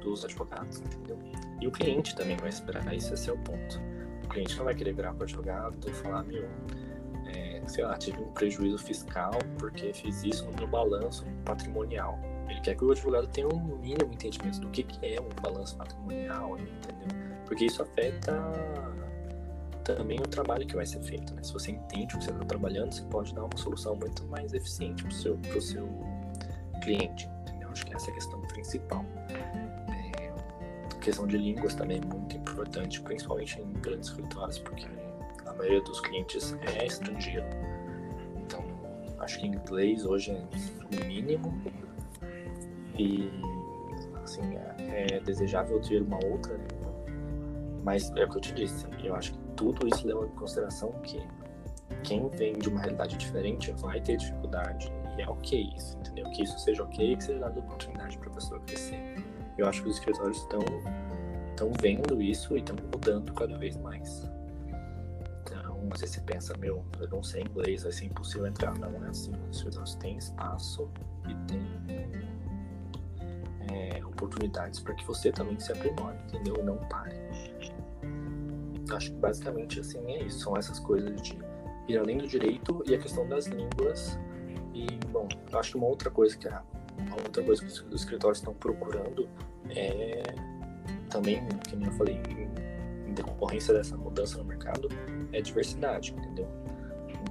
dos 0.00 0.24
advogados, 0.24 0.80
entendeu? 0.80 1.18
E 1.60 1.66
o 1.66 1.72
cliente 1.72 2.14
também 2.14 2.36
vai 2.36 2.50
esperar, 2.50 2.94
esse 2.94 3.28
é 3.28 3.32
o 3.32 3.38
ponto. 3.38 3.80
O 4.24 4.28
cliente 4.28 4.56
não 4.56 4.64
vai 4.64 4.74
querer 4.74 4.92
virar 4.92 5.12
para 5.14 5.22
o 5.22 5.24
advogado 5.24 5.90
e 5.90 5.92
falar, 5.92 6.22
meu, 6.22 6.48
sei 7.68 7.84
lá, 7.84 7.96
tive 7.96 8.20
um 8.20 8.32
prejuízo 8.32 8.78
fiscal 8.78 9.32
porque 9.58 9.92
fiz 9.92 10.24
isso 10.24 10.44
no 10.46 10.52
meu 10.52 10.66
balanço 10.66 11.24
patrimonial. 11.44 12.18
Ele 12.48 12.60
quer 12.60 12.74
que 12.76 12.84
o 12.84 12.90
advogado 12.90 13.26
tenha 13.28 13.46
um 13.46 13.78
mínimo 13.78 14.12
entendimento 14.12 14.60
do 14.60 14.70
que, 14.70 14.82
que 14.82 15.06
é 15.06 15.20
um 15.20 15.28
balanço 15.42 15.76
patrimonial, 15.76 16.58
entendeu? 16.58 17.27
Porque 17.48 17.64
isso 17.64 17.82
afeta 17.82 18.32
também 19.82 20.20
o 20.20 20.28
trabalho 20.28 20.66
que 20.66 20.76
vai 20.76 20.86
ser 20.86 21.00
feito, 21.00 21.34
né? 21.34 21.42
Se 21.42 21.52
você 21.52 21.72
entende 21.72 22.14
o 22.14 22.18
que 22.18 22.24
você 22.24 22.30
está 22.30 22.44
trabalhando, 22.44 22.92
você 22.92 23.02
pode 23.04 23.34
dar 23.34 23.44
uma 23.44 23.56
solução 23.56 23.96
muito 23.96 24.24
mais 24.26 24.52
eficiente 24.52 25.02
para 25.02 25.10
o 25.10 25.14
seu, 25.14 25.38
seu 25.60 25.88
cliente, 26.82 27.28
entendeu? 27.42 27.70
Acho 27.70 27.86
que 27.86 27.94
essa 27.94 28.08
é 28.08 28.12
a 28.12 28.14
questão 28.14 28.40
principal. 28.42 29.04
É, 29.30 30.30
a 30.94 30.98
questão 31.00 31.26
de 31.26 31.38
línguas 31.38 31.74
também 31.74 31.98
é 31.98 32.06
muito 32.06 32.36
importante, 32.36 33.00
principalmente 33.00 33.60
em 33.60 33.72
grandes 33.80 34.10
escritórios, 34.10 34.58
porque 34.58 34.86
maioria 35.58 35.80
dos 35.80 36.00
clientes 36.00 36.56
é 36.62 36.86
estrangeiro. 36.86 37.44
Então, 38.36 38.64
acho 39.18 39.40
que 39.40 39.46
inglês 39.46 40.04
hoje 40.06 40.30
é 40.30 40.34
o 40.34 41.06
mínimo. 41.06 41.52
E, 42.96 43.30
assim, 44.22 44.56
é, 44.56 45.16
é 45.16 45.20
desejável 45.20 45.80
ter 45.80 46.02
uma 46.02 46.24
outra 46.24 46.54
língua. 46.54 46.77
Mas 47.82 48.10
é 48.16 48.24
o 48.24 48.28
que 48.28 48.36
eu 48.36 48.40
te 48.40 48.52
disse, 48.52 48.86
eu 49.02 49.14
acho 49.14 49.32
que 49.32 49.38
tudo 49.56 49.86
isso 49.86 50.06
leva 50.06 50.26
em 50.26 50.30
consideração 50.30 50.92
que 51.02 51.22
quem 52.02 52.28
vem 52.30 52.54
de 52.54 52.68
uma 52.68 52.80
realidade 52.80 53.16
diferente 53.16 53.72
vai 53.72 54.00
ter 54.00 54.16
dificuldade 54.16 54.92
e 55.16 55.22
é 55.22 55.28
ok 55.28 55.72
isso, 55.76 55.96
entendeu? 55.98 56.30
Que 56.30 56.42
isso 56.42 56.58
seja 56.58 56.82
ok 56.82 57.12
e 57.12 57.16
que 57.16 57.24
seja 57.24 57.40
dado 57.40 57.60
oportunidade 57.60 58.18
para 58.18 58.28
a 58.28 58.34
pessoa 58.34 58.60
crescer. 58.60 59.16
Eu 59.56 59.66
acho 59.66 59.82
que 59.82 59.88
os 59.88 59.96
escritórios 59.96 60.38
estão 60.38 60.60
estão 61.50 61.72
vendo 61.80 62.22
isso 62.22 62.56
e 62.56 62.60
estão 62.60 62.76
mudando 62.92 63.32
cada 63.32 63.58
vez 63.58 63.76
mais 63.78 64.28
às 65.92 66.00
vezes 66.00 66.16
você 66.16 66.20
pensa, 66.20 66.56
meu, 66.58 66.84
eu 67.00 67.08
não 67.08 67.22
sei 67.22 67.42
inglês, 67.42 67.82
vai 67.82 67.92
ser 67.92 68.06
impossível 68.06 68.46
entrar. 68.46 68.76
Não 68.78 69.04
é 69.04 69.08
assim. 69.08 69.32
Os 69.50 69.56
escritórios 69.56 69.94
têm 69.96 70.16
espaço 70.16 70.90
e 71.28 71.34
tem 71.46 71.62
é, 73.72 74.04
oportunidades 74.04 74.80
para 74.80 74.94
que 74.94 75.04
você 75.04 75.32
também 75.32 75.58
se 75.58 75.72
aprimore, 75.72 76.16
entendeu? 76.28 76.62
Não 76.64 76.76
pare. 76.88 77.16
Acho 78.90 79.10
que 79.10 79.16
basicamente 79.18 79.80
assim 79.80 79.98
é 80.06 80.22
isso. 80.24 80.40
São 80.40 80.56
essas 80.56 80.78
coisas 80.78 81.20
de 81.20 81.38
ir 81.88 81.98
além 81.98 82.18
do 82.18 82.26
direito 82.26 82.82
e 82.86 82.94
a 82.94 82.98
questão 82.98 83.28
das 83.28 83.46
línguas. 83.46 84.18
E, 84.74 84.86
bom, 85.08 85.28
acho 85.52 85.72
que 85.72 85.76
uma 85.78 85.86
outra 85.86 86.10
coisa 86.10 86.36
que 86.36 86.48
a, 86.48 86.62
uma 86.98 87.16
outra 87.16 87.42
coisa 87.42 87.62
que 87.62 87.68
os 87.68 88.00
escritórios 88.00 88.38
estão 88.38 88.54
procurando 88.54 89.28
é 89.70 90.22
também, 91.10 91.42
como 91.70 91.86
eu 91.86 91.92
falei, 91.92 92.20
em 93.06 93.12
decorrência 93.12 93.74
dessa 93.74 93.96
mudança 93.96 94.38
no 94.38 94.44
mercado, 94.44 94.88
é 95.32 95.40
diversidade, 95.40 96.12
entendeu? 96.12 96.46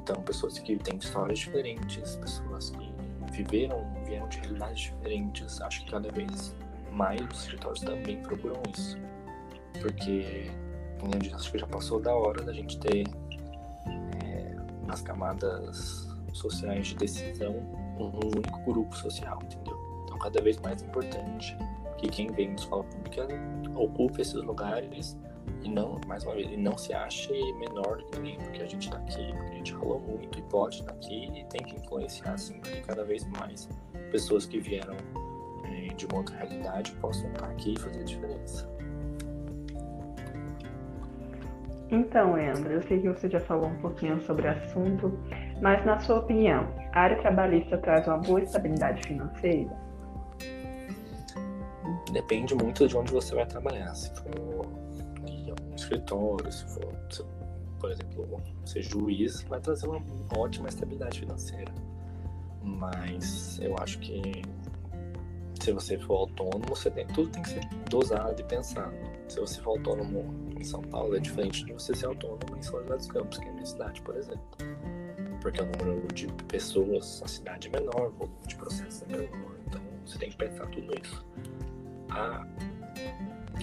Então, 0.02 0.22
pessoas 0.24 0.58
que 0.60 0.78
têm 0.78 0.98
histórias 0.98 1.40
diferentes, 1.40 2.16
pessoas 2.16 2.72
que 2.72 2.94
viveram, 3.32 3.86
vieram 4.06 4.28
de 4.30 4.40
realidades 4.40 4.80
diferentes, 4.80 5.62
acho 5.62 5.86
que 5.86 5.92
cada 5.92 6.12
vez 6.12 6.56
mais 6.92 7.22
os 7.32 7.42
escritórios 7.44 7.82
também 7.82 8.22
procuram 8.22 8.62
isso. 8.76 8.98
Porque, 9.82 10.50
acho 11.36 11.52
que 11.52 11.58
já 11.58 11.68
passou 11.68 12.00
da 12.00 12.14
hora 12.14 12.44
da 12.44 12.54
gente 12.54 12.80
ter 12.80 13.06
é, 14.24 14.56
nas 14.86 15.02
camadas 15.02 16.08
sociais 16.34 16.88
de 16.88 16.96
decisão 16.96 17.56
um 18.00 18.12
único 18.26 18.60
grupo 18.66 18.96
social, 18.96 19.40
entendeu? 19.44 19.78
Então, 20.04 20.18
cada 20.20 20.42
vez 20.42 20.58
mais 20.60 20.82
importante 20.82 21.58
que 21.98 22.08
quem 22.10 22.32
vem 22.32 22.54
de 22.54 22.62
escola 22.62 22.84
pública 22.84 23.28
ocupe 23.76 24.22
esses 24.22 24.36
lugares 24.36 25.18
e 25.64 25.70
não, 25.70 26.00
mais 26.08 26.24
uma 26.24 26.36
vez, 26.36 26.52
e 26.52 26.58
não 26.58 26.78
se 26.78 26.94
ache 26.94 27.32
menor 27.54 27.98
do 27.98 28.06
que 28.06 28.20
ninguém, 28.20 28.38
porque 28.38 28.62
a 28.62 28.68
gente 28.68 28.86
está 28.88 28.98
aqui, 28.98 29.34
porque 29.34 29.52
a 29.52 29.56
gente 29.56 29.74
ralou 29.74 30.00
muito 30.00 30.38
e 30.38 30.42
pode 30.44 30.80
estar 30.80 30.92
tá 30.92 30.98
aqui 30.98 31.26
e 31.34 31.44
tem 31.46 31.62
que 31.64 31.76
influenciar, 31.76 32.34
assim, 32.34 32.60
que 32.62 32.82
cada 32.82 33.04
vez 33.04 33.26
mais 33.32 33.68
pessoas 34.12 34.46
que 34.46 34.60
vieram 34.60 34.96
é, 35.66 35.94
de 35.94 36.06
uma 36.06 36.18
outra 36.18 36.38
realidade 36.38 36.92
possam 37.02 37.28
estar 37.30 37.48
tá 37.48 37.52
aqui 37.52 37.74
e 37.74 37.80
fazer 37.80 38.04
diferença. 38.04 38.70
Então, 41.90 42.36
André, 42.36 42.76
eu 42.76 42.82
sei 42.82 43.00
que 43.00 43.08
você 43.08 43.30
já 43.30 43.40
falou 43.40 43.68
um 43.70 43.78
pouquinho 43.78 44.22
sobre 44.22 44.48
o 44.48 44.52
assunto, 44.52 45.18
mas 45.62 45.86
na 45.86 46.00
sua 46.00 46.20
opinião, 46.20 46.68
a 46.94 47.02
área 47.02 47.18
trabalhista 47.22 47.78
traz 47.78 48.06
uma 48.08 48.18
boa 48.18 48.42
estabilidade 48.42 49.02
financeira? 49.08 49.72
Depende 52.12 52.56
muito 52.56 52.88
de 52.88 52.98
onde 52.98 53.12
você 53.12 53.34
vai 53.36 53.46
trabalhar. 53.46 53.94
Se 53.96 54.14
for 54.16 54.66
escritório, 55.76 56.52
se 56.52 56.66
for, 56.74 56.94
se 57.10 57.24
por 57.80 57.92
exemplo, 57.92 58.42
ser 58.66 58.82
juiz 58.82 59.44
vai 59.44 59.60
trazer 59.60 59.88
uma 59.88 60.02
ótima 60.38 60.68
estabilidade 60.68 61.20
financeira. 61.20 61.72
Mas 62.62 63.60
eu 63.62 63.76
acho 63.80 64.00
que 64.00 64.42
se 65.62 65.72
você 65.72 65.98
for 66.00 66.16
autônomo, 66.16 66.66
você 66.68 66.90
tem, 66.90 67.08
tudo 67.08 67.30
tem 67.30 67.42
que 67.42 67.50
ser 67.50 67.66
dosado 67.90 68.40
e 68.40 68.44
pensado. 68.44 68.94
Se 69.28 69.40
você 69.40 69.62
for 69.62 69.72
autônomo 69.72 70.34
em 70.58 70.64
São 70.64 70.82
Paulo, 70.82 71.16
é 71.16 71.20
diferente 71.20 71.66
de 71.66 71.74
você 71.74 71.94
ser 71.94 72.06
autônomo 72.08 72.58
em 72.58 72.62
São 72.62 72.82
José 72.82 72.96
dos 72.96 73.08
Campos, 73.08 73.38
que 73.38 73.46
é 73.46 73.50
a 73.50 73.54
minha 73.54 73.66
cidade, 73.66 74.02
por 74.02 74.16
exemplo. 74.16 74.42
Porque 75.42 75.62
o 75.62 75.66
número 75.66 76.08
de 76.14 76.28
pessoas 76.48 77.22
na 77.22 77.28
cidade 77.28 77.68
é 77.68 77.80
menor, 77.80 78.08
o 78.08 78.12
volume 78.12 78.48
de 78.48 78.56
processos 78.56 79.04
é 79.04 79.18
menor, 79.18 79.56
então 79.68 79.82
você 80.06 80.18
tem 80.18 80.30
que 80.30 80.38
pensar 80.38 80.66
tudo 80.68 80.92
isso. 81.04 81.26
Ah, 82.10 82.48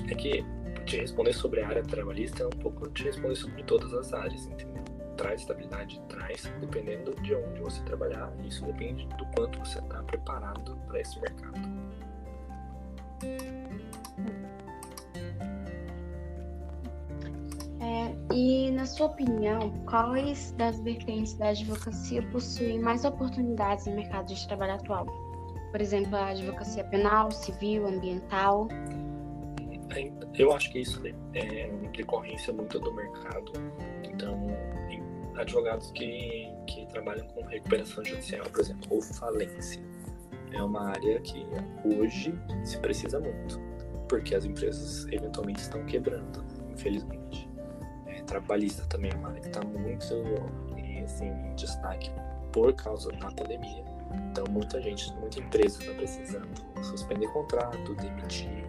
é 0.09 0.15
que 0.15 0.45
te 0.85 0.99
responder 0.99 1.33
sobre 1.33 1.63
a 1.63 1.69
área 1.69 1.83
trabalhista 1.83 2.43
é 2.43 2.47
um 2.47 2.51
pouco 2.51 2.89
te 2.91 3.05
responder 3.05 3.37
sobre 3.37 3.63
todas 3.65 3.93
as 3.95 4.13
áreas, 4.13 4.47
entendeu? 4.47 4.85
Traz 5.17 5.41
estabilidade, 5.41 6.01
traz, 6.09 6.53
dependendo 6.61 7.15
de 7.23 7.35
onde 7.35 7.61
você 7.61 7.83
trabalhar, 7.85 8.33
isso 8.45 8.65
depende 8.65 9.07
do 9.17 9.25
quanto 9.35 9.59
você 9.61 9.79
está 9.79 10.03
preparado 10.03 10.77
para 10.87 11.01
esse 11.01 11.19
mercado. 11.21 11.84
E, 18.35 18.71
na 18.73 18.85
sua 18.85 19.07
opinião, 19.07 19.71
quais 19.87 20.51
das 20.53 20.81
vertentes 20.81 21.35
da 21.35 21.51
advocacia 21.51 22.21
possuem 22.33 22.81
mais 22.81 23.05
oportunidades 23.05 23.87
no 23.87 23.95
mercado 23.95 24.27
de 24.27 24.49
trabalho 24.49 24.75
atual? 24.75 25.07
Por 25.71 25.81
exemplo, 25.81 26.17
a 26.17 26.29
advocacia 26.29 26.83
penal, 26.85 27.31
civil, 27.31 27.87
ambiental? 27.87 28.67
Eu 30.37 30.53
acho 30.53 30.73
que 30.73 30.81
isso 30.81 31.01
é 31.35 31.71
decorrência 31.93 32.53
muito 32.53 32.81
do 32.81 32.93
mercado. 32.93 33.53
Então, 34.03 34.49
advogados 35.37 35.93
que, 35.93 36.51
que 36.67 36.87
trabalham 36.87 37.27
com 37.29 37.43
recuperação 37.45 38.05
judicial, 38.05 38.45
por 38.51 38.61
exemplo, 38.61 38.89
ou 38.91 39.01
falência, 39.01 39.81
é 40.53 40.61
uma 40.61 40.91
área 40.91 41.21
que 41.21 41.47
hoje 41.85 42.35
se 42.65 42.79
precisa 42.79 43.21
muito, 43.21 43.61
porque 44.09 44.35
as 44.35 44.45
empresas 44.45 45.07
eventualmente 45.13 45.61
estão 45.61 45.85
quebrando, 45.87 46.45
infelizmente. 46.73 47.54
Trabalhista 48.27 48.85
também 48.87 49.13
que 49.41 49.49
está 49.49 49.63
muito 49.63 50.05
assim, 51.05 51.27
em 51.27 51.55
destaque 51.55 52.11
por 52.53 52.73
causa 52.75 53.11
da 53.13 53.31
pandemia. 53.31 53.85
Então, 54.31 54.45
muita 54.51 54.81
gente, 54.81 55.13
muita 55.15 55.41
empresa 55.41 55.81
está 55.81 55.95
precisando 55.95 56.49
suspender 56.83 57.27
contrato, 57.29 57.95
demitir, 57.97 58.65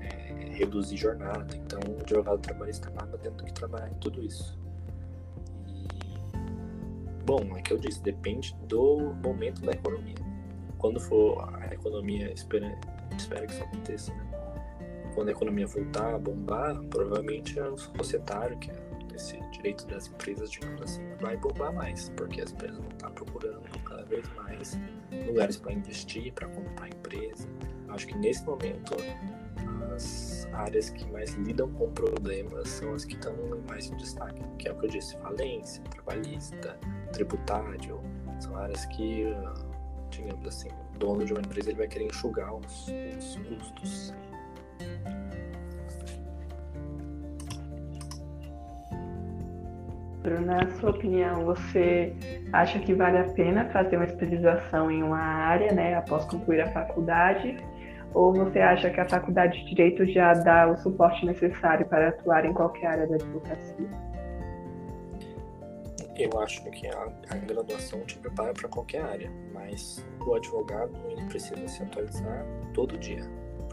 é, 0.00 0.50
reduzir 0.54 0.96
jornada. 0.96 1.56
Então, 1.56 1.80
o 1.88 2.00
advogado 2.00 2.38
trabalhista 2.40 2.88
acaba 2.88 3.16
tendo 3.18 3.42
que 3.44 3.52
trabalhar 3.52 3.88
em 3.88 3.94
tudo 3.94 4.22
isso. 4.22 4.58
Bom, 7.24 7.56
é 7.56 7.62
que 7.62 7.72
eu 7.72 7.78
disse, 7.78 8.02
depende 8.02 8.54
do 8.68 9.14
momento 9.22 9.60
da 9.62 9.72
economia. 9.72 10.14
Quando 10.78 11.00
for 11.00 11.48
a 11.54 11.74
economia, 11.74 12.32
espera, 12.32 12.78
espera 13.16 13.46
que 13.46 13.52
isso 13.52 13.62
aconteça, 13.64 14.14
né? 14.14 14.25
Quando 15.16 15.30
a 15.30 15.32
economia 15.32 15.66
voltar 15.66 16.14
a 16.14 16.18
bombar, 16.18 16.78
provavelmente 16.90 17.58
é 17.58 17.66
o 17.66 17.78
societário, 17.78 18.58
que 18.58 18.70
é 18.70 18.74
esse 19.14 19.40
direito 19.50 19.86
das 19.86 20.08
empresas, 20.08 20.50
digamos 20.50 20.82
assim, 20.82 21.02
vai 21.18 21.38
bombar 21.38 21.72
mais, 21.72 22.10
porque 22.10 22.42
as 22.42 22.52
empresas 22.52 22.76
vão 22.76 22.88
estar 22.90 23.10
procurando 23.12 23.62
cada 23.82 24.04
vez 24.04 24.28
mais 24.34 24.78
lugares 25.26 25.56
para 25.56 25.72
investir, 25.72 26.34
para 26.34 26.46
comprar 26.48 26.88
empresa. 26.88 27.48
Acho 27.88 28.08
que 28.08 28.18
nesse 28.18 28.44
momento 28.44 28.94
as 29.94 30.46
áreas 30.52 30.90
que 30.90 31.10
mais 31.10 31.32
lidam 31.32 31.72
com 31.72 31.90
problemas 31.92 32.68
são 32.68 32.92
as 32.92 33.06
que 33.06 33.14
estão 33.14 33.34
mais 33.66 33.90
em 33.90 33.96
destaque, 33.96 34.42
que 34.58 34.68
é 34.68 34.72
o 34.72 34.78
que 34.78 34.84
eu 34.84 34.90
disse, 34.90 35.16
falência, 35.16 35.82
trabalhista, 35.84 36.78
tributário, 37.14 38.02
são 38.38 38.54
áreas 38.54 38.84
que, 38.84 39.24
digamos 40.10 40.46
assim, 40.46 40.68
o 40.68 40.98
dono 40.98 41.24
de 41.24 41.32
uma 41.32 41.40
empresa 41.40 41.70
ele 41.70 41.78
vai 41.78 41.88
querer 41.88 42.04
enxugar 42.04 42.54
os, 42.54 42.88
os 43.18 43.36
custos. 43.36 44.14
Na 50.44 50.66
sua 50.80 50.90
opinião, 50.90 51.44
você 51.44 52.12
acha 52.52 52.80
que 52.80 52.92
vale 52.94 53.18
a 53.18 53.24
pena 53.24 53.68
fazer 53.70 53.96
uma 53.96 54.06
especialização 54.06 54.90
em 54.90 55.02
uma 55.02 55.18
área, 55.18 55.72
né, 55.72 55.94
após 55.94 56.24
concluir 56.24 56.62
a 56.62 56.72
faculdade? 56.72 57.56
Ou 58.12 58.32
você 58.32 58.60
acha 58.60 58.90
que 58.90 58.98
a 58.98 59.08
faculdade 59.08 59.58
de 59.58 59.68
Direito 59.70 60.04
já 60.06 60.32
dá 60.32 60.68
o 60.68 60.76
suporte 60.78 61.24
necessário 61.24 61.86
para 61.86 62.08
atuar 62.08 62.44
em 62.44 62.52
qualquer 62.52 62.86
área 62.86 63.06
da 63.06 63.14
advocacia? 63.16 63.88
Eu 66.16 66.40
acho 66.40 66.64
que 66.70 66.86
a, 66.88 67.08
a 67.30 67.36
graduação 67.36 68.00
te 68.00 68.18
prepara 68.18 68.54
para 68.54 68.68
qualquer 68.68 69.02
área, 69.02 69.30
mas 69.52 70.04
o 70.26 70.34
advogado 70.34 70.92
ele 71.10 71.22
precisa 71.26 71.68
se 71.68 71.82
atualizar 71.82 72.46
todo 72.72 72.96
dia, 72.96 73.22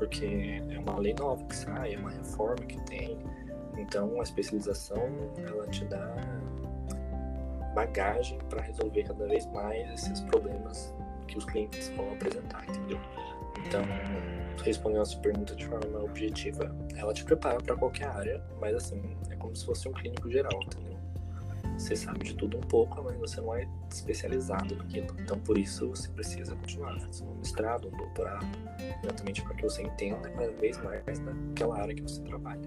porque 0.04 0.62
é 0.70 0.80
uma 0.80 1.00
lei 1.00 1.14
nova 1.14 1.42
que 1.46 1.56
sai, 1.56 1.94
é 1.94 1.98
uma 1.98 2.12
reforma 2.12 2.58
que 2.66 2.78
tem. 2.82 3.18
Então 3.78 4.20
a 4.20 4.24
especialização 4.24 5.10
ela 5.48 5.66
te 5.68 5.86
dá 5.86 6.14
bagagem 7.74 8.38
para 8.50 8.62
resolver 8.62 9.04
cada 9.04 9.26
vez 9.26 9.46
mais 9.48 9.90
esses 9.94 10.20
problemas 10.22 10.94
que 11.28 11.38
os 11.38 11.46
clientes 11.46 11.90
vão 11.96 12.12
apresentar, 12.12 12.64
entendeu? 12.70 13.00
Então, 13.66 13.82
respondendo 14.62 15.02
a 15.02 15.06
sua 15.06 15.22
pergunta 15.22 15.56
de 15.56 15.66
forma 15.66 16.00
objetiva, 16.00 16.76
ela 16.98 17.14
te 17.14 17.24
prepara 17.24 17.58
para 17.60 17.76
qualquer 17.76 18.08
área, 18.08 18.44
mas 18.60 18.76
assim, 18.76 19.02
é 19.30 19.36
como 19.38 19.56
se 19.56 19.66
fosse 19.66 19.88
um 19.88 19.94
clínico 19.94 20.30
geral, 20.30 20.60
entendeu? 20.66 20.93
Você 21.78 21.96
sabe 21.96 22.26
de 22.26 22.36
tudo 22.36 22.58
um 22.58 22.62
pouco, 22.62 23.04
mas 23.04 23.18
você 23.18 23.42
não 23.42 23.56
é 23.56 23.68
especializado 23.90 24.76
naquilo. 24.76 25.08
Então, 25.20 25.40
por 25.40 25.58
isso, 25.58 25.90
você 25.90 26.08
precisa 26.10 26.56
continuar 26.56 27.00
fazendo 27.00 27.32
um 27.32 27.36
mestrado, 27.36 27.88
um 27.88 27.98
doutorado, 27.98 28.46
exatamente 29.04 29.42
para 29.42 29.56
que 29.56 29.64
você 29.64 29.82
entenda 29.84 30.30
cada 30.30 30.52
vez 30.52 30.78
mais 30.84 31.20
naquela 31.20 31.80
área 31.80 31.96
que 31.96 32.02
você 32.02 32.22
trabalha. 32.22 32.62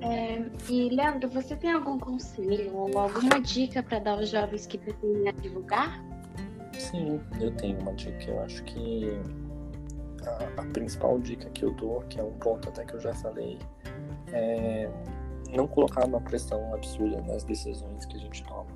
É, 0.00 0.42
e, 0.70 0.88
Leandro, 0.90 1.28
você 1.28 1.56
tem 1.56 1.72
algum 1.72 1.98
conselho 1.98 2.74
ou 2.74 2.98
alguma 2.98 3.40
dica 3.40 3.82
para 3.82 3.98
dar 3.98 4.12
aos 4.12 4.30
jovens 4.30 4.66
que 4.66 4.78
pretendem 4.78 5.34
divulgar? 5.42 6.02
Sim, 6.72 7.20
eu 7.40 7.50
tenho 7.52 7.78
uma 7.80 7.92
dica. 7.94 8.30
Eu 8.30 8.40
acho 8.42 8.62
que 8.64 9.20
a, 10.24 10.62
a, 10.62 10.64
principal 10.66 11.18
dica 11.18 11.50
que 11.50 11.64
eu 11.64 11.72
dou, 11.72 12.00
que 12.02 12.20
é 12.20 12.22
um 12.22 12.32
ponto 12.34 12.68
até 12.68 12.84
que 12.84 12.94
eu 12.94 13.00
já 13.00 13.12
falei, 13.14 13.58
é 14.32 14.90
não 15.50 15.66
colocar 15.66 16.04
uma 16.04 16.20
pressão 16.20 16.74
absurda 16.74 17.20
nas 17.22 17.44
decisões 17.44 18.04
que 18.04 18.16
a 18.16 18.20
gente 18.20 18.42
toma 18.44 18.66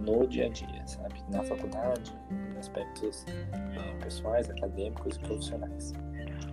no 0.00 0.26
dia 0.26 0.46
a 0.46 0.48
dia, 0.48 0.86
sabe? 0.86 1.14
Na 1.30 1.42
faculdade, 1.42 2.12
em 2.30 2.58
aspectos 2.58 3.24
é, 3.28 4.04
pessoais, 4.04 4.48
acadêmicos 4.50 5.16
e 5.16 5.20
profissionais. 5.20 5.92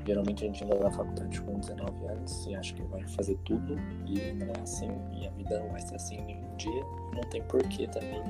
Geralmente 0.06 0.44
a 0.44 0.48
gente 0.48 0.64
anda 0.64 0.80
na 0.80 0.92
faculdade 0.92 1.42
com 1.42 1.60
19 1.60 2.06
anos 2.06 2.46
e 2.46 2.56
acha 2.56 2.74
que 2.74 2.82
vai 2.84 3.06
fazer 3.08 3.38
tudo 3.46 3.76
e 4.06 4.34
não 4.34 4.48
é 4.48 4.62
assim, 4.62 4.90
e 5.14 5.28
a 5.28 5.32
vida 5.32 5.60
não 5.60 5.70
vai 5.70 5.82
ser 5.82 5.96
assim 5.96 6.22
nenhum 6.22 6.56
dia. 6.56 6.84
Não 7.14 7.22
tem 7.30 7.42
porquê 7.44 7.88
também 7.88 8.22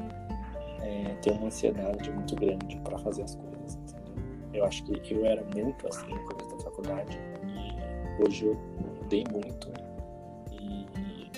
é, 0.81 1.15
ter 1.21 1.31
uma 1.31 1.47
ansiedade 1.47 2.11
muito 2.11 2.35
grande 2.35 2.79
para 2.83 2.97
fazer 2.99 3.23
as 3.23 3.35
coisas, 3.35 3.75
entendeu? 3.75 4.15
Eu 4.53 4.65
acho 4.65 4.83
que 4.83 5.13
eu 5.13 5.25
era 5.25 5.43
muito 5.55 5.87
assim 5.87 6.07
no 6.07 6.23
começo 6.25 6.57
da 6.57 6.63
faculdade 6.63 7.19
e 7.47 8.23
hoje 8.23 8.45
eu 8.45 8.55
mudei 8.99 9.23
muito 9.31 9.71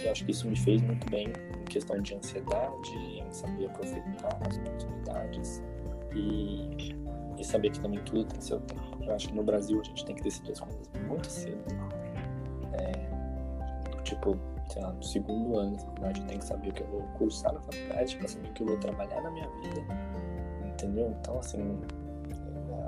e, 0.03 0.09
acho 0.09 0.25
que 0.25 0.31
isso 0.31 0.47
me 0.47 0.55
fez 0.55 0.81
muito 0.81 1.09
bem 1.09 1.27
em 1.27 1.65
questão 1.65 1.99
de 2.01 2.15
ansiedade, 2.15 2.95
em 2.95 3.31
saber 3.31 3.67
aproveitar 3.67 4.37
as 4.47 4.57
oportunidades 4.57 5.63
e, 6.15 6.95
e 7.37 7.43
saber 7.43 7.71
que 7.71 7.79
também 7.79 8.01
tudo 8.03 8.25
tem 8.25 8.41
seu 8.41 8.59
tempo. 8.61 9.03
Eu 9.03 9.15
acho 9.15 9.29
que 9.29 9.35
no 9.35 9.43
Brasil 9.43 9.79
a 9.79 9.83
gente 9.83 10.05
tem 10.05 10.15
que 10.15 10.23
decidir 10.23 10.51
as 10.51 10.59
coisas 10.59 10.87
muito 11.07 11.27
cedo. 11.27 11.63
É, 12.73 14.01
tipo, 14.03 14.37
sei 14.71 14.81
lá, 14.81 14.91
no 14.91 15.03
segundo 15.03 15.57
ano 15.57 15.71
da 15.71 15.79
faculdade 15.79 16.21
eu 16.21 16.27
tenho 16.27 16.39
que 16.39 16.45
saber 16.45 16.69
o 16.69 16.73
que 16.73 16.81
eu 16.81 16.87
vou 16.87 17.01
cursar 17.17 17.53
na 17.53 17.61
faculdade 17.61 18.15
para 18.17 18.27
saber 18.27 18.49
o 18.49 18.53
que 18.53 18.61
eu 18.63 18.67
vou 18.67 18.77
trabalhar 18.77 19.21
na 19.21 19.31
minha 19.31 19.49
vida. 19.61 19.81
Entendeu? 20.65 21.15
Então, 21.19 21.39
assim, 21.39 21.79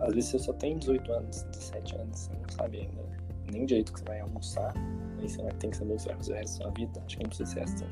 às 0.01 0.13
vezes 0.13 0.29
você 0.29 0.39
só 0.39 0.53
tem 0.53 0.77
18 0.77 1.11
anos, 1.11 1.43
17 1.43 1.95
anos, 1.95 2.19
você 2.19 2.31
não 2.33 2.49
sabe 2.49 2.79
ainda 2.79 3.11
nem 3.51 3.65
direito 3.65 3.93
que 3.93 3.99
você 3.99 4.05
vai 4.05 4.19
almoçar, 4.21 4.73
aí 5.21 5.29
você 5.29 5.41
vai 5.41 5.51
ter 5.53 5.69
que 5.69 5.77
saber 5.77 5.93
o 5.93 5.97
que 5.97 6.09
o 6.09 6.15
resto 6.15 6.33
da 6.33 6.45
sua 6.45 6.71
vida. 6.71 7.01
Acho 7.05 7.17
que 7.17 7.23
não 7.23 7.29
precisa 7.29 7.51
ser 7.51 7.59
assim. 7.61 7.85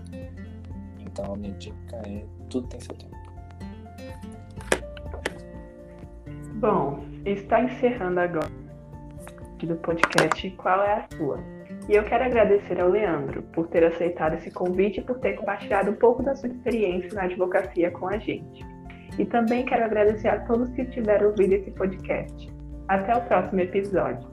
Então, 1.00 1.34
a 1.34 1.38
minha 1.38 1.54
dica 1.54 1.96
é: 2.06 2.26
tudo 2.50 2.68
tem 2.68 2.80
seu 2.80 2.96
tempo. 2.96 3.16
Bom, 6.56 7.06
está 7.26 7.64
encerrando 7.64 8.20
agora 8.20 8.52
do 9.66 9.76
podcast 9.78 10.50
Qual 10.52 10.82
é 10.84 10.94
a 10.94 11.08
Sua? 11.16 11.40
E 11.88 11.96
eu 11.96 12.04
quero 12.04 12.24
agradecer 12.24 12.80
ao 12.80 12.90
Leandro 12.90 13.42
por 13.54 13.68
ter 13.68 13.84
aceitado 13.84 14.36
esse 14.36 14.52
convite 14.52 15.00
e 15.00 15.04
por 15.04 15.20
ter 15.20 15.34
compartilhado 15.34 15.92
um 15.92 15.96
pouco 15.96 16.22
da 16.22 16.36
sua 16.36 16.50
experiência 16.50 17.14
na 17.14 17.24
advocacia 17.24 17.92
com 17.92 18.08
a 18.08 18.18
gente. 18.18 18.66
E 19.18 19.26
também 19.26 19.66
quero 19.66 19.86
agradecer 19.86 20.28
a 20.28 20.40
todos 20.42 20.70
que 20.72 20.86
tiveram 20.86 21.30
ouvido 21.30 21.54
esse 21.54 21.72
podcast. 21.72 22.54
Até 22.88 23.16
o 23.16 23.22
próximo 23.22 23.62
episódio. 23.62 24.30